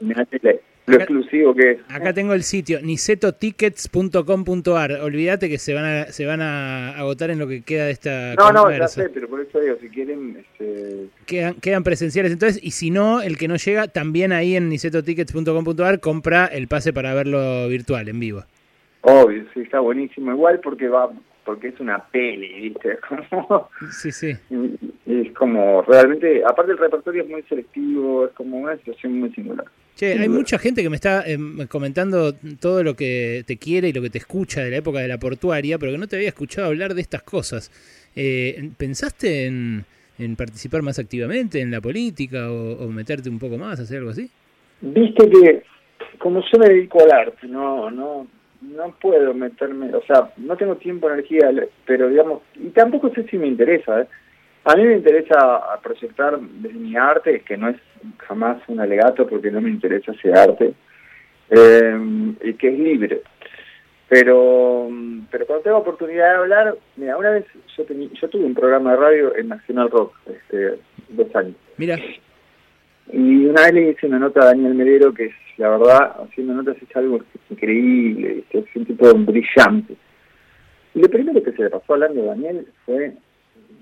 Lo 0.86 0.96
exclusivo 0.96 1.54
que 1.54 1.72
es. 1.72 1.78
Acá 1.88 2.12
tengo 2.12 2.32
el 2.32 2.44
sitio 2.44 2.80
nisetotickets.com.ar. 2.80 4.92
Olvídate 5.02 5.48
que 5.48 5.58
se 5.58 5.74
van 5.74 5.84
a 5.84 6.04
se 6.06 6.24
van 6.26 6.40
a 6.40 6.96
agotar 6.96 7.30
en 7.30 7.40
lo 7.40 7.48
que 7.48 7.62
queda 7.62 7.86
de 7.86 7.90
esta 7.90 8.36
No, 8.36 8.52
no, 8.52 8.70
ya 8.70 8.86
sé, 8.86 9.08
pero 9.08 9.28
por 9.28 9.40
eso 9.40 9.58
digo, 9.58 9.74
si 9.80 9.88
quieren 9.88 10.36
este... 10.38 11.08
quedan, 11.26 11.54
quedan 11.54 11.82
presenciales 11.82 12.30
entonces 12.30 12.62
y 12.62 12.70
si 12.70 12.92
no, 12.92 13.20
el 13.20 13.36
que 13.36 13.48
no 13.48 13.56
llega 13.56 13.88
también 13.88 14.30
ahí 14.32 14.54
en 14.54 14.68
nisetotickets.com.ar 14.68 15.98
compra 15.98 16.46
el 16.46 16.68
pase 16.68 16.92
para 16.92 17.14
verlo 17.14 17.66
virtual 17.68 18.08
en 18.08 18.20
vivo. 18.20 18.44
Obvio, 19.00 19.44
sí, 19.54 19.62
está 19.62 19.80
buenísimo 19.80 20.30
igual 20.30 20.60
porque 20.60 20.86
va 20.88 21.10
porque 21.46 21.68
es 21.68 21.80
una 21.80 22.04
peli, 22.04 22.68
¿viste? 22.68 22.98
Como, 23.30 23.70
sí, 23.90 24.10
sí. 24.10 24.32
Es 25.06 25.32
como 25.32 25.82
realmente, 25.82 26.42
aparte 26.44 26.72
el 26.72 26.78
repertorio 26.78 27.22
es 27.22 27.28
muy 27.28 27.42
selectivo, 27.44 28.26
es 28.26 28.32
como 28.32 28.58
una 28.58 28.76
situación 28.76 29.20
muy 29.20 29.30
singular. 29.32 29.64
Che, 29.94 30.18
hay 30.18 30.28
mucha 30.28 30.58
gente 30.58 30.82
que 30.82 30.90
me 30.90 30.96
está 30.96 31.22
em, 31.24 31.66
comentando 31.68 32.34
todo 32.60 32.82
lo 32.82 32.94
que 32.94 33.44
te 33.46 33.56
quiere 33.56 33.88
y 33.88 33.92
lo 33.92 34.02
que 34.02 34.10
te 34.10 34.18
escucha 34.18 34.62
de 34.62 34.70
la 34.70 34.76
época 34.78 34.98
de 34.98 35.08
la 35.08 35.18
portuaria, 35.18 35.78
pero 35.78 35.92
que 35.92 35.98
no 35.98 36.08
te 36.08 36.16
había 36.16 36.28
escuchado 36.28 36.66
hablar 36.66 36.94
de 36.94 37.00
estas 37.00 37.22
cosas. 37.22 37.70
Eh, 38.16 38.70
¿Pensaste 38.76 39.46
en, 39.46 39.84
participar 40.36 40.82
más 40.82 40.98
activamente 40.98 41.60
en 41.60 41.70
la 41.70 41.80
política 41.80 42.50
o, 42.50 42.88
meterte 42.88 43.30
un 43.30 43.38
poco 43.38 43.56
más, 43.56 43.78
hacer 43.78 43.98
algo 43.98 44.10
así? 44.10 44.28
Viste 44.80 45.30
que 45.30 45.62
como 46.18 46.40
yo 46.40 46.58
me 46.58 46.68
dedico 46.68 47.02
al 47.02 47.12
arte, 47.12 47.46
no, 47.46 47.90
no, 47.90 48.26
no 48.66 48.94
puedo 49.00 49.34
meterme, 49.34 49.94
o 49.94 50.02
sea, 50.02 50.30
no 50.36 50.56
tengo 50.56 50.76
tiempo, 50.76 51.10
energía, 51.10 51.50
pero 51.84 52.08
digamos, 52.08 52.42
y 52.54 52.68
tampoco 52.70 53.10
sé 53.10 53.24
si 53.24 53.36
me 53.38 53.46
interesa. 53.46 54.02
¿eh? 54.02 54.06
A 54.64 54.74
mí 54.74 54.84
me 54.84 54.94
interesa 54.94 55.62
proyectar 55.82 56.38
desde 56.38 56.78
mi 56.78 56.96
arte, 56.96 57.40
que 57.40 57.56
no 57.56 57.68
es 57.68 57.76
jamás 58.18 58.58
un 58.68 58.80
alegato 58.80 59.26
porque 59.26 59.50
no 59.50 59.60
me 59.60 59.70
interesa 59.70 60.12
ese 60.12 60.32
arte, 60.32 60.74
eh, 61.50 62.34
y 62.42 62.54
que 62.54 62.68
es 62.68 62.78
libre. 62.78 63.22
Pero 64.08 64.88
pero 65.30 65.46
cuando 65.46 65.64
tengo 65.64 65.78
oportunidad 65.78 66.30
de 66.30 66.36
hablar, 66.36 66.76
mira, 66.96 67.16
una 67.16 67.30
vez 67.30 67.44
yo, 67.76 67.84
yo 67.84 68.28
tuve 68.28 68.44
un 68.44 68.54
programa 68.54 68.92
de 68.92 68.96
radio 68.96 69.36
en 69.36 69.48
Nacional 69.48 69.90
Rock, 69.90 70.14
este, 70.26 70.78
dos 71.08 71.34
años. 71.34 71.56
Mira. 71.76 71.98
Y 73.12 73.46
una 73.46 73.62
vez 73.62 73.72
le 73.74 73.90
hice 73.90 74.06
una 74.06 74.18
nota 74.18 74.42
a 74.42 74.46
Daniel 74.46 74.74
Medero 74.74 75.14
que 75.14 75.26
es, 75.26 75.34
la 75.58 75.70
verdad, 75.70 76.16
haciendo 76.22 76.54
notas 76.54 76.76
es 76.80 76.96
algo 76.96 77.20
increíble, 77.50 78.44
es 78.50 78.64
un 78.74 78.84
tipo 78.84 79.12
brillante. 79.14 79.94
Y 80.94 81.00
lo 81.00 81.08
primero 81.08 81.42
que 81.42 81.52
se 81.52 81.62
le 81.62 81.70
pasó 81.70 81.94
hablando 81.94 82.22
a 82.22 82.34
Daniel 82.34 82.66
fue 82.84 83.14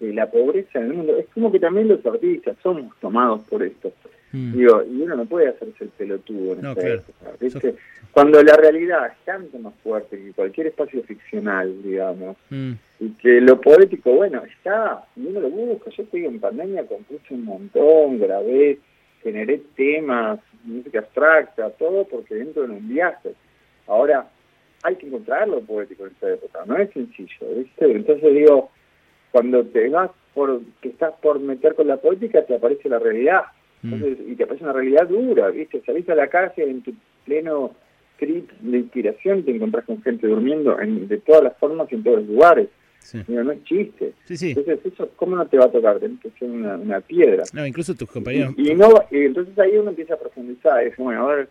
de 0.00 0.12
la 0.12 0.30
pobreza 0.30 0.78
en 0.78 0.86
el 0.86 0.94
mundo. 0.94 1.16
Es 1.16 1.26
como 1.32 1.50
que 1.50 1.60
también 1.60 1.88
los 1.88 2.04
artistas 2.04 2.56
somos 2.62 2.92
tomados 3.00 3.42
por 3.44 3.62
esto. 3.62 3.92
Mm. 4.32 4.52
Digo, 4.52 4.82
y 4.82 5.02
uno 5.02 5.16
no 5.16 5.24
puede 5.26 5.48
hacerse 5.48 5.84
el 5.84 5.90
pelotudo 5.90 6.54
en 6.54 6.62
no, 6.62 6.74
claro. 6.74 7.02
Cuando 8.10 8.42
la 8.42 8.56
realidad 8.56 9.06
es 9.06 9.24
tanto 9.24 9.58
más 9.58 9.74
fuerte 9.82 10.16
que 10.16 10.32
cualquier 10.32 10.68
espacio 10.68 11.02
ficcional, 11.02 11.82
digamos, 11.82 12.36
mm. 12.50 12.72
y 13.00 13.08
que 13.10 13.40
lo 13.40 13.60
poético, 13.60 14.12
bueno, 14.12 14.42
está, 14.44 15.04
y 15.16 15.26
uno 15.26 15.40
lo 15.40 15.50
busca. 15.50 15.90
Yo 15.90 16.02
estoy 16.02 16.24
en 16.24 16.40
pandemia, 16.40 16.86
compuse 16.86 17.34
un 17.34 17.44
montón, 17.44 18.18
grabé, 18.18 18.78
generé 19.24 19.60
temas, 19.74 20.38
música 20.62 21.00
abstracta, 21.00 21.70
todo 21.70 22.06
porque 22.06 22.36
dentro 22.36 22.62
de 22.62 22.74
un 22.74 22.88
viaje. 22.88 23.34
Ahora, 23.88 24.28
hay 24.84 24.94
que 24.96 25.06
encontrar 25.06 25.48
lo 25.48 25.60
poético 25.60 26.06
en 26.06 26.12
esta 26.12 26.32
época, 26.32 26.60
no 26.66 26.76
es 26.76 26.90
sencillo, 26.92 27.46
¿viste? 27.56 27.90
Entonces 27.90 28.34
digo, 28.34 28.70
cuando 29.32 29.64
te 29.64 29.88
vas 29.88 30.10
por, 30.34 30.60
que 30.80 30.90
estás 30.90 31.14
por 31.22 31.40
meter 31.40 31.74
con 31.74 31.88
la 31.88 31.96
poética, 31.96 32.44
te 32.44 32.54
aparece 32.54 32.88
la 32.88 33.00
realidad. 33.00 33.42
Mm. 33.82 34.02
y 34.28 34.36
te 34.36 34.44
aparece 34.44 34.64
una 34.64 34.72
realidad 34.72 35.08
dura, 35.08 35.50
¿viste? 35.50 35.82
Salís 35.84 36.08
a 36.08 36.14
la 36.14 36.28
calle 36.28 36.62
en 36.62 36.80
tu 36.82 36.94
pleno 37.26 37.72
trip 38.18 38.50
de 38.60 38.78
inspiración 38.78 39.44
te 39.44 39.50
encontrás 39.54 39.84
con 39.84 40.02
gente 40.02 40.26
durmiendo 40.26 40.80
en, 40.80 41.08
de 41.08 41.18
todas 41.18 41.42
las 41.42 41.56
formas 41.58 41.90
y 41.90 41.96
en 41.96 42.04
todos 42.04 42.18
los 42.18 42.28
lugares. 42.28 42.68
No 43.28 43.52
es 43.52 43.64
chiste. 43.64 44.12
Entonces, 44.28 44.78
eso, 44.84 45.10
¿cómo 45.16 45.36
no 45.36 45.46
te 45.46 45.58
va 45.58 45.66
a 45.66 45.72
tocar? 45.72 45.98
Tienes 45.98 46.20
que 46.20 46.30
ser 46.30 46.48
una, 46.50 47.00
piedra. 47.00 47.44
No, 47.52 47.66
incluso 47.66 47.94
tus 47.94 48.10
compañeros. 48.10 48.54
Y, 48.56 48.74
no, 48.74 48.88
entonces 49.10 49.58
ahí 49.58 49.76
uno 49.76 49.90
empieza 49.90 50.14
a 50.14 50.18
profundizar. 50.18 50.82
Es 50.82 50.96
bueno, 50.96 51.28
a 51.28 51.34
ver, 51.34 51.48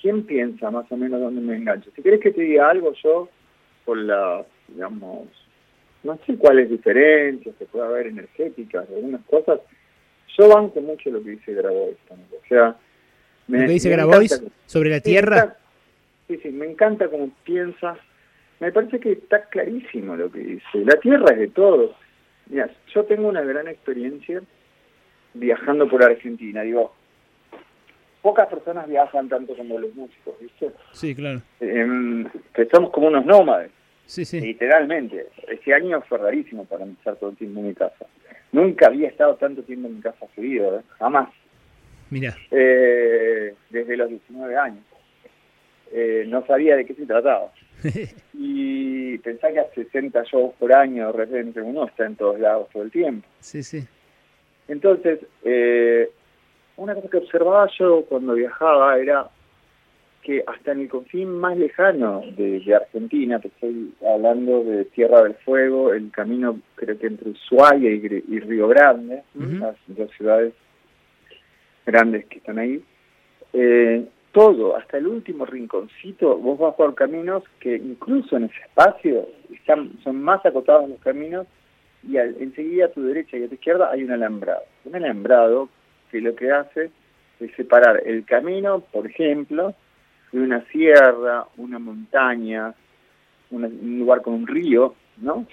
¿quién 0.00 0.24
piensa 0.24 0.70
más 0.70 0.90
o 0.90 0.96
menos 0.96 1.20
dónde 1.20 1.40
me 1.40 1.56
engancho? 1.56 1.90
Si 1.94 2.02
querés 2.02 2.20
que 2.20 2.30
te 2.30 2.42
diga 2.42 2.70
algo, 2.70 2.92
yo, 3.02 3.28
por 3.84 3.98
la, 3.98 4.44
digamos, 4.68 5.28
no 6.02 6.18
sé 6.26 6.36
cuáles 6.36 6.70
diferencias 6.70 7.54
que 7.56 7.66
puede 7.66 7.86
haber 7.86 8.06
energéticas, 8.06 8.88
algunas 8.88 9.24
cosas. 9.26 9.60
Yo 10.36 10.48
banco 10.48 10.80
mucho 10.80 11.10
lo 11.10 11.22
que 11.22 11.30
dice 11.30 11.52
Grabois. 11.52 11.96
O 12.10 12.48
sea, 12.48 12.76
me, 13.48 13.60
¿Lo 13.60 13.66
que 13.66 13.72
dice 13.72 13.90
Grabois 13.90 14.42
sobre 14.66 14.90
la 14.90 15.00
Tierra? 15.00 15.56
Sí, 16.28 16.38
sí, 16.42 16.50
me 16.50 16.70
encanta 16.70 17.08
cómo 17.08 17.30
piensa 17.44 17.96
me 18.60 18.72
parece 18.72 18.98
que 18.98 19.12
está 19.12 19.44
clarísimo 19.44 20.16
lo 20.16 20.30
que 20.30 20.40
dice. 20.40 20.78
La 20.84 20.98
tierra 21.00 21.32
es 21.32 21.38
de 21.38 21.48
todos. 21.48 21.94
Mira, 22.46 22.68
yo 22.92 23.04
tengo 23.04 23.28
una 23.28 23.42
gran 23.42 23.68
experiencia 23.68 24.42
viajando 25.34 25.88
por 25.88 26.02
Argentina. 26.02 26.62
Digo, 26.62 26.94
pocas 28.22 28.48
personas 28.48 28.88
viajan 28.88 29.28
tanto 29.28 29.56
como 29.56 29.78
los 29.78 29.94
músicos, 29.94 30.34
¿viste? 30.40 30.70
Sí, 30.92 31.14
claro. 31.14 31.42
Eh, 31.60 32.24
que 32.52 32.66
somos 32.66 32.90
como 32.90 33.08
unos 33.08 33.24
nómades. 33.24 33.70
Sí, 34.06 34.24
sí. 34.24 34.40
Literalmente. 34.40 35.26
Este 35.46 35.74
año 35.74 36.00
fue 36.02 36.18
rarísimo 36.18 36.64
para 36.64 36.84
estar 36.86 37.16
todo 37.16 37.30
el 37.30 37.36
tiempo 37.36 37.60
en 37.60 37.68
mi 37.68 37.74
casa. 37.74 38.06
Nunca 38.52 38.86
había 38.86 39.08
estado 39.08 39.36
tanto 39.36 39.62
tiempo 39.62 39.88
en 39.88 39.96
mi 39.96 40.00
casa 40.00 40.26
seguido, 40.34 40.78
¿eh? 40.78 40.82
jamás. 40.98 41.28
Mira. 42.10 42.34
Eh, 42.50 43.54
desde 43.68 43.96
los 43.96 44.08
19 44.08 44.56
años. 44.56 44.84
Eh, 45.92 46.24
no 46.28 46.44
sabía 46.46 46.76
de 46.76 46.84
qué 46.84 46.94
se 46.94 47.06
trataba. 47.06 47.52
y 48.34 49.18
pensá 49.18 49.52
que 49.52 49.60
a 49.60 49.70
60 49.74 50.22
shows 50.24 50.54
por 50.58 50.72
año, 50.72 51.06
de 51.12 51.12
repente 51.12 51.60
uno 51.60 51.86
está 51.86 52.06
en 52.06 52.16
todos 52.16 52.38
lados 52.38 52.68
todo 52.72 52.82
el 52.82 52.90
tiempo. 52.90 53.26
Sí, 53.40 53.62
sí. 53.62 53.86
Entonces, 54.68 55.20
eh, 55.44 56.10
una 56.76 56.94
cosa 56.94 57.08
que 57.08 57.16
observaba 57.16 57.68
yo 57.78 58.04
cuando 58.08 58.34
viajaba 58.34 58.98
era 58.98 59.28
que 60.22 60.44
hasta 60.46 60.72
en 60.72 60.80
el 60.80 60.88
confín 60.88 61.30
más 61.30 61.56
lejano 61.56 62.22
de, 62.36 62.62
Argentina, 62.74 63.38
te 63.38 63.48
estoy 63.48 63.94
hablando 64.06 64.62
de 64.62 64.84
Tierra 64.84 65.22
del 65.22 65.34
Fuego, 65.36 65.94
el 65.94 66.10
camino 66.10 66.60
creo 66.74 66.98
que 66.98 67.06
entre 67.06 67.30
Ushuaia 67.30 67.90
y, 67.90 68.40
Río 68.40 68.68
Grande, 68.68 69.22
las 69.34 69.76
dos 69.86 70.10
ciudades 70.16 70.52
grandes 71.86 72.26
que 72.26 72.38
están 72.38 72.58
ahí, 72.58 72.84
eh, 73.54 74.04
todo, 74.32 74.76
hasta 74.76 74.98
el 74.98 75.06
último 75.06 75.46
rinconcito, 75.46 76.36
vos 76.36 76.58
vas 76.58 76.74
por 76.74 76.94
caminos 76.94 77.42
que 77.60 77.76
incluso 77.76 78.36
en 78.36 78.44
ese 78.44 78.60
espacio 78.60 79.28
están, 79.52 79.92
son 80.04 80.22
más 80.22 80.44
acotados 80.44 80.88
los 80.88 81.00
caminos 81.00 81.46
y 82.02 82.16
enseguida 82.16 82.86
a 82.86 82.92
tu 82.92 83.02
derecha 83.02 83.36
y 83.36 83.44
a 83.44 83.48
tu 83.48 83.54
izquierda 83.54 83.90
hay 83.90 84.04
un 84.04 84.12
alambrado. 84.12 84.62
Un 84.84 84.96
alambrado 84.96 85.68
que 86.10 86.20
lo 86.20 86.34
que 86.34 86.50
hace 86.50 86.90
es 87.40 87.54
separar 87.56 88.02
el 88.04 88.24
camino, 88.24 88.80
por 88.80 89.06
ejemplo, 89.06 89.74
de 90.32 90.40
una 90.40 90.64
sierra, 90.66 91.46
una 91.56 91.78
montaña, 91.78 92.74
un 93.50 93.98
lugar 93.98 94.22
con 94.22 94.34
un 94.34 94.46
río, 94.46 94.94
¿no? 95.18 95.46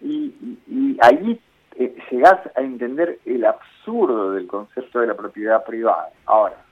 Y, 0.00 0.34
y, 0.68 0.96
ahí 1.00 1.40
eh, 1.76 1.96
llegás 2.10 2.40
a 2.54 2.60
entender 2.60 3.18
el 3.24 3.44
absurdo 3.44 4.32
del 4.32 4.46
concepto 4.46 5.00
de 5.00 5.08
la 5.08 5.14
propiedad 5.14 5.64
privada. 5.64 6.10
Ahora, 6.26 6.63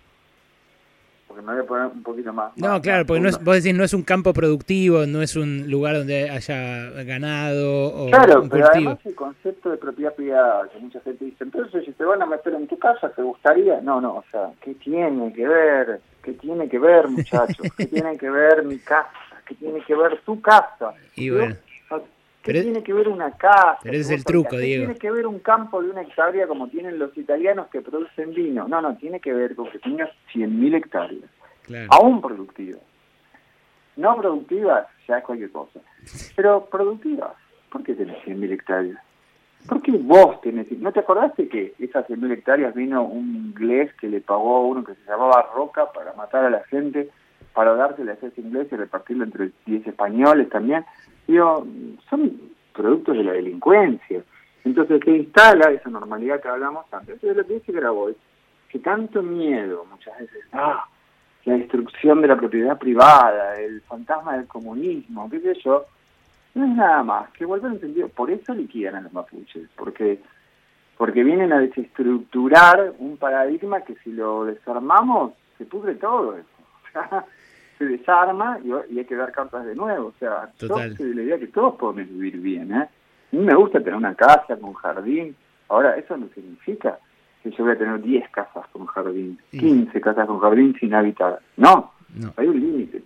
porque 1.32 1.46
me 1.46 1.54
voy 1.54 1.62
a 1.62 1.66
poner 1.66 1.86
un 1.86 2.02
poquito 2.02 2.30
más. 2.30 2.52
No, 2.56 2.78
claro, 2.82 3.06
porque 3.06 3.20
no 3.22 3.28
es, 3.30 3.42
vos 3.42 3.54
decís, 3.54 3.74
no 3.74 3.84
es 3.84 3.94
un 3.94 4.02
campo 4.02 4.34
productivo, 4.34 5.06
no 5.06 5.22
es 5.22 5.34
un 5.34 5.70
lugar 5.70 5.96
donde 5.96 6.28
haya 6.28 6.90
ganado 7.04 7.86
o 7.86 8.10
Claro, 8.10 8.46
pero 8.50 8.66
además 8.66 8.98
el 9.06 9.14
concepto 9.14 9.70
de 9.70 9.78
propiedad 9.78 10.14
privada, 10.14 10.68
que 10.68 10.78
mucha 10.78 11.00
gente 11.00 11.24
dice, 11.24 11.44
entonces 11.44 11.86
si 11.86 11.92
te 11.92 12.04
van 12.04 12.20
a 12.20 12.26
meter 12.26 12.52
en 12.52 12.66
tu 12.66 12.78
casa, 12.78 13.08
¿te 13.08 13.22
gustaría? 13.22 13.80
No, 13.80 13.98
no, 13.98 14.16
o 14.16 14.24
sea, 14.30 14.50
¿qué 14.60 14.74
tiene 14.74 15.32
que 15.32 15.48
ver? 15.48 16.00
¿Qué 16.22 16.34
tiene 16.34 16.68
que 16.68 16.78
ver, 16.78 17.08
muchachos? 17.08 17.66
¿Qué 17.78 17.86
tiene 17.86 18.18
que 18.18 18.28
ver 18.28 18.62
mi 18.64 18.78
casa? 18.78 19.10
¿Qué 19.46 19.54
tiene 19.54 19.80
que 19.80 19.94
ver 19.94 20.20
tu 20.26 20.38
casa? 20.42 20.92
Y 21.16 21.30
bueno. 21.30 21.56
¿Qué 22.42 22.52
tiene 22.60 22.82
que 22.82 22.92
ver 22.92 23.08
una 23.08 23.30
casa? 23.32 23.78
Pero 23.82 23.96
es 23.96 24.10
el 24.10 24.24
truco, 24.24 24.56
¿Qué 24.56 24.62
tiene 24.62 24.96
que 24.96 25.10
ver 25.10 25.26
un 25.26 25.38
campo 25.38 25.80
de 25.80 25.90
una 25.90 26.02
hectárea 26.02 26.48
como 26.48 26.68
tienen 26.68 26.98
los 26.98 27.16
italianos 27.16 27.68
que 27.68 27.80
producen 27.80 28.34
vino? 28.34 28.66
No, 28.66 28.80
no, 28.80 28.96
tiene 28.96 29.20
que 29.20 29.32
ver 29.32 29.54
con 29.54 29.70
que 29.70 29.78
tengas 29.78 30.10
100.000 30.34 30.74
hectáreas. 30.76 31.30
Aún 31.90 32.20
productivas. 32.20 32.80
No 33.96 34.16
productivas, 34.16 34.88
ya 35.06 35.18
es 35.18 35.24
cualquier 35.24 35.52
cosa. 35.52 35.80
Pero 36.36 36.66
productivas, 36.66 37.32
¿por 37.70 37.84
qué 37.84 37.94
tenés 37.94 38.16
100.000 38.24 38.52
hectáreas? 38.52 38.98
¿Por 39.68 39.80
qué 39.80 39.92
vos 39.92 40.40
tenés? 40.40 40.70
¿No 40.72 40.92
te 40.92 41.00
acordaste 41.00 41.48
que 41.48 41.74
esas 41.78 42.08
100.000 42.08 42.32
hectáreas 42.32 42.74
vino 42.74 43.04
un 43.04 43.36
inglés 43.36 43.92
que 44.00 44.08
le 44.08 44.20
pagó 44.20 44.56
a 44.56 44.66
uno 44.66 44.82
que 44.82 44.94
se 44.94 45.04
llamaba 45.08 45.48
Roca 45.54 45.92
para 45.92 46.12
matar 46.14 46.44
a 46.44 46.50
la 46.50 46.64
gente, 46.64 47.10
para 47.54 47.74
dársela 47.74 48.12
a 48.12 48.14
ese 48.14 48.40
inglés 48.40 48.66
y 48.72 48.76
repartirlo 48.76 49.22
entre 49.22 49.52
10 49.66 49.86
españoles 49.86 50.48
también? 50.48 50.84
Son 51.26 52.40
productos 52.72 53.16
de 53.16 53.24
la 53.24 53.32
delincuencia. 53.32 54.22
Entonces 54.64 55.00
se 55.04 55.10
instala 55.10 55.70
esa 55.70 55.90
normalidad 55.90 56.40
que 56.40 56.48
hablamos 56.48 56.86
antes. 56.92 57.14
Entonces 57.14 57.36
lo 57.36 57.46
que 57.46 57.54
dice 57.54 57.72
Grabois, 57.72 58.16
que 58.68 58.78
tanto 58.78 59.22
miedo 59.22 59.84
muchas 59.90 60.18
veces, 60.18 60.44
ah, 60.52 60.86
la 61.44 61.54
destrucción 61.54 62.22
de 62.22 62.28
la 62.28 62.36
propiedad 62.36 62.78
privada, 62.78 63.58
el 63.60 63.80
fantasma 63.82 64.36
del 64.36 64.46
comunismo, 64.46 65.28
qué 65.28 65.40
sé 65.40 65.54
yo, 65.64 65.84
no 66.54 66.64
es 66.64 66.70
nada 66.76 67.02
más 67.02 67.30
que 67.30 67.44
volver 67.44 67.72
en 67.72 67.80
sentido. 67.80 68.08
Por 68.08 68.30
eso 68.30 68.54
liquidan 68.54 68.94
a 68.96 69.00
los 69.00 69.12
mapuches, 69.12 69.68
porque 69.76 70.20
porque 70.96 71.24
vienen 71.24 71.52
a 71.52 71.58
desestructurar 71.58 72.92
un 72.98 73.16
paradigma 73.16 73.80
que 73.80 73.96
si 74.04 74.12
lo 74.12 74.44
desarmamos 74.44 75.32
se 75.58 75.64
pudre 75.64 75.96
todo 75.96 76.36
eso. 76.36 76.46
se 77.82 77.96
desarma 77.98 78.58
y, 78.64 78.98
hay 78.98 79.04
que 79.04 79.16
dar 79.16 79.32
cartas 79.32 79.64
de 79.64 79.74
nuevo. 79.74 80.08
O 80.08 80.14
sea, 80.18 80.50
yo 80.58 80.68
soy 80.96 81.14
la 81.14 81.22
idea 81.22 81.38
que 81.38 81.48
todos 81.48 81.74
podemos 81.76 82.08
vivir 82.10 82.38
bien. 82.38 82.72
¿eh? 82.72 82.82
A 82.82 82.88
mí 83.36 83.42
me 83.42 83.54
gusta 83.54 83.80
tener 83.80 83.94
una 83.94 84.14
casa 84.14 84.56
con 84.56 84.72
jardín. 84.74 85.34
Ahora, 85.68 85.96
eso 85.96 86.16
no 86.16 86.28
significa 86.34 86.98
que 87.42 87.50
yo 87.50 87.64
voy 87.64 87.72
a 87.72 87.78
tener 87.78 88.00
10 88.00 88.30
casas 88.30 88.66
con 88.72 88.86
jardín, 88.86 89.38
15 89.50 90.00
casas 90.00 90.26
con 90.26 90.38
jardín 90.38 90.76
sin 90.78 90.94
habitar. 90.94 91.40
No, 91.56 91.92
no. 92.14 92.32
hay 92.36 92.46
un 92.46 92.60
límite. 92.60 93.02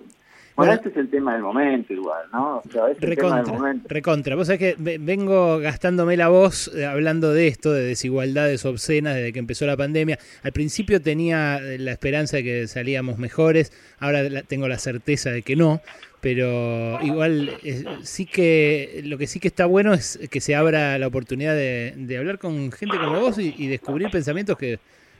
Bueno, 0.56 0.72
este 0.72 0.88
es 0.88 0.96
el 0.96 1.10
tema 1.10 1.34
del 1.34 1.42
momento 1.42 1.92
igual, 1.92 2.24
¿no? 2.32 2.62
O 2.66 2.70
sea, 2.70 2.88
este 2.88 3.06
recontra, 3.06 3.42
tema 3.42 3.50
del 3.52 3.60
momento. 3.60 3.88
recontra. 3.90 4.36
Vos 4.36 4.46
sabés 4.46 4.58
que 4.58 4.98
vengo 4.98 5.58
gastándome 5.58 6.16
la 6.16 6.28
voz 6.28 6.74
eh, 6.74 6.86
hablando 6.86 7.34
de 7.34 7.46
esto, 7.46 7.72
de 7.72 7.82
desigualdades 7.82 8.64
obscenas 8.64 9.16
desde 9.16 9.34
que 9.34 9.38
empezó 9.38 9.66
la 9.66 9.76
pandemia. 9.76 10.18
Al 10.42 10.52
principio 10.52 11.02
tenía 11.02 11.58
eh, 11.58 11.78
la 11.78 11.92
esperanza 11.92 12.38
de 12.38 12.44
que 12.44 12.66
salíamos 12.68 13.18
mejores, 13.18 13.70
ahora 13.98 14.42
tengo 14.42 14.66
la 14.66 14.78
certeza 14.78 15.30
de 15.30 15.42
que 15.42 15.56
no, 15.56 15.82
pero 16.22 17.02
igual 17.02 17.50
eh, 17.62 17.84
sí 18.02 18.24
que 18.24 19.02
lo 19.04 19.18
que 19.18 19.26
sí 19.26 19.40
que 19.40 19.48
está 19.48 19.66
bueno 19.66 19.92
es 19.92 20.18
que 20.30 20.40
se 20.40 20.54
abra 20.54 20.98
la 20.98 21.06
oportunidad 21.06 21.54
de, 21.54 22.16
hablar 22.18 22.38
con 22.38 22.72
gente 22.72 22.96
como 22.96 23.20
vos 23.20 23.38
y 23.38 23.66
descubrir 23.68 24.08
pensamientos 24.10 24.56
que 24.56 24.78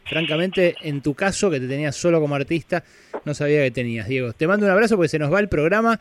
francamente, 0.09 0.77
en 0.83 1.01
tu 1.01 1.15
caso, 1.15 1.51
que 1.51 1.61
te 1.61 1.69
tenías 1.69 1.97
solo 1.97 2.21
como 2.21 2.35
artista, 2.35 2.83
no 3.25 3.35
sabía 3.35 3.63
que 3.63 3.71
tenías, 3.71 4.09
Diego. 4.09 4.33
Te 4.33 4.47
mando 4.47 4.67
un 4.67 4.73
abrazo 4.73 4.97
porque 4.97 5.09
se 5.09 5.19
nos 5.19 5.33
va 5.33 5.41
el 5.41 5.49
programa 5.49 6.01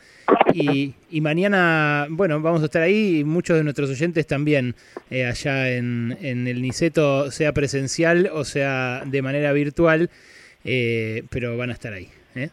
y, 0.54 0.94
mañana, 1.22 2.08
bueno, 2.10 2.40
vamos 2.40 2.62
a 2.62 2.66
estar 2.66 2.82
ahí 2.82 3.20
y 3.20 3.24
muchos 3.24 3.58
de 3.58 3.64
nuestros 3.64 3.90
oyentes 3.90 4.28
también 4.28 4.76
eh, 5.10 5.26
allá 5.26 5.72
en, 5.72 6.16
el 6.22 6.62
Niceto, 6.62 7.32
sea 7.32 7.52
presencial 7.52 8.30
o 8.32 8.44
sea 8.44 9.02
de 9.06 9.22
manera 9.22 9.52
virtual, 9.54 10.10
eh, 10.64 11.24
pero 11.32 11.58
van 11.58 11.72
a 11.72 11.74
estar 11.74 11.94
ahí. 11.94 12.10
¿eh? 12.36 12.50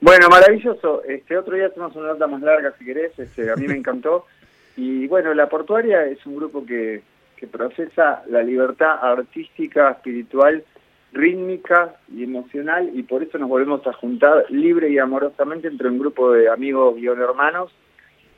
Bueno, 0.00 0.28
maravilloso. 0.28 1.02
Este 1.04 1.36
otro 1.36 1.56
día 1.56 1.70
tenemos 1.70 1.94
una 1.96 2.08
nota 2.08 2.26
más 2.26 2.40
larga 2.42 2.72
si 2.78 2.84
querés, 2.84 3.18
este, 3.18 3.50
a 3.50 3.56
mí 3.56 3.66
me 3.66 3.76
encantó. 3.76 4.26
Y 4.80 5.08
bueno, 5.08 5.34
La 5.34 5.48
Portuaria 5.48 6.04
es 6.04 6.24
un 6.24 6.36
grupo 6.36 6.64
que 6.64 7.02
que 7.38 7.46
procesa 7.46 8.22
la 8.28 8.42
libertad 8.42 8.98
artística, 9.00 9.90
espiritual, 9.90 10.64
rítmica 11.12 11.94
y 12.14 12.24
emocional 12.24 12.90
y 12.94 13.02
por 13.02 13.22
eso 13.22 13.38
nos 13.38 13.48
volvemos 13.48 13.86
a 13.86 13.92
juntar 13.92 14.44
libre 14.50 14.90
y 14.90 14.98
amorosamente 14.98 15.68
entre 15.68 15.88
un 15.88 15.98
grupo 15.98 16.32
de 16.32 16.50
amigos 16.50 16.96
guion 16.96 17.20
hermanos 17.20 17.72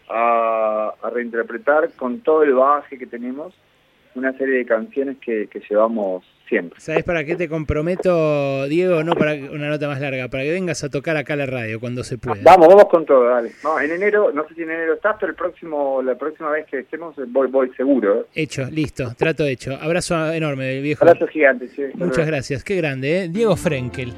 a, 0.08 0.94
reinterpretar 1.12 1.90
con 1.92 2.20
todo 2.20 2.42
el 2.42 2.54
bagaje 2.54 2.98
que 2.98 3.06
tenemos 3.06 3.54
una 4.14 4.32
serie 4.34 4.58
de 4.58 4.66
canciones 4.66 5.18
que, 5.18 5.48
que 5.48 5.60
llevamos 5.68 6.24
siempre. 6.50 6.78
¿Sabes 6.80 7.04
para 7.04 7.24
qué 7.24 7.36
te 7.36 7.48
comprometo, 7.48 8.66
Diego? 8.66 9.02
No 9.02 9.14
para 9.14 9.32
una 9.34 9.70
nota 9.70 9.88
más 9.88 10.00
larga, 10.00 10.28
para 10.28 10.42
que 10.42 10.50
vengas 10.50 10.84
a 10.84 10.90
tocar 10.90 11.16
acá 11.16 11.36
la 11.36 11.46
radio 11.46 11.80
cuando 11.80 12.04
se 12.04 12.18
pueda. 12.18 12.42
Vamos, 12.42 12.68
vamos 12.68 12.84
con 12.90 13.06
todo, 13.06 13.24
dale. 13.24 13.52
No, 13.64 13.80
en 13.80 13.90
enero, 13.92 14.32
no 14.32 14.46
sé 14.48 14.54
si 14.54 14.62
en 14.62 14.70
enero 14.70 14.94
estás, 14.94 15.16
pero 15.18 15.30
el 15.30 15.36
próximo, 15.36 16.02
la 16.02 16.16
próxima 16.16 16.50
vez 16.50 16.66
que 16.66 16.80
estemos 16.80 17.14
voy, 17.28 17.48
voy 17.48 17.70
seguro. 17.76 18.20
¿eh? 18.20 18.24
Hecho, 18.34 18.64
listo, 18.70 19.14
trato 19.16 19.46
hecho. 19.46 19.78
Abrazo 19.80 20.32
enorme, 20.32 20.80
viejo. 20.80 21.04
Abrazo 21.04 21.26
gigante, 21.28 21.68
sí. 21.68 21.84
Muchas 21.94 22.26
gracias, 22.26 22.64
qué 22.64 22.76
grande, 22.76 23.24
¿eh? 23.24 23.28
Diego 23.28 23.56
Frenkel. 23.56 24.12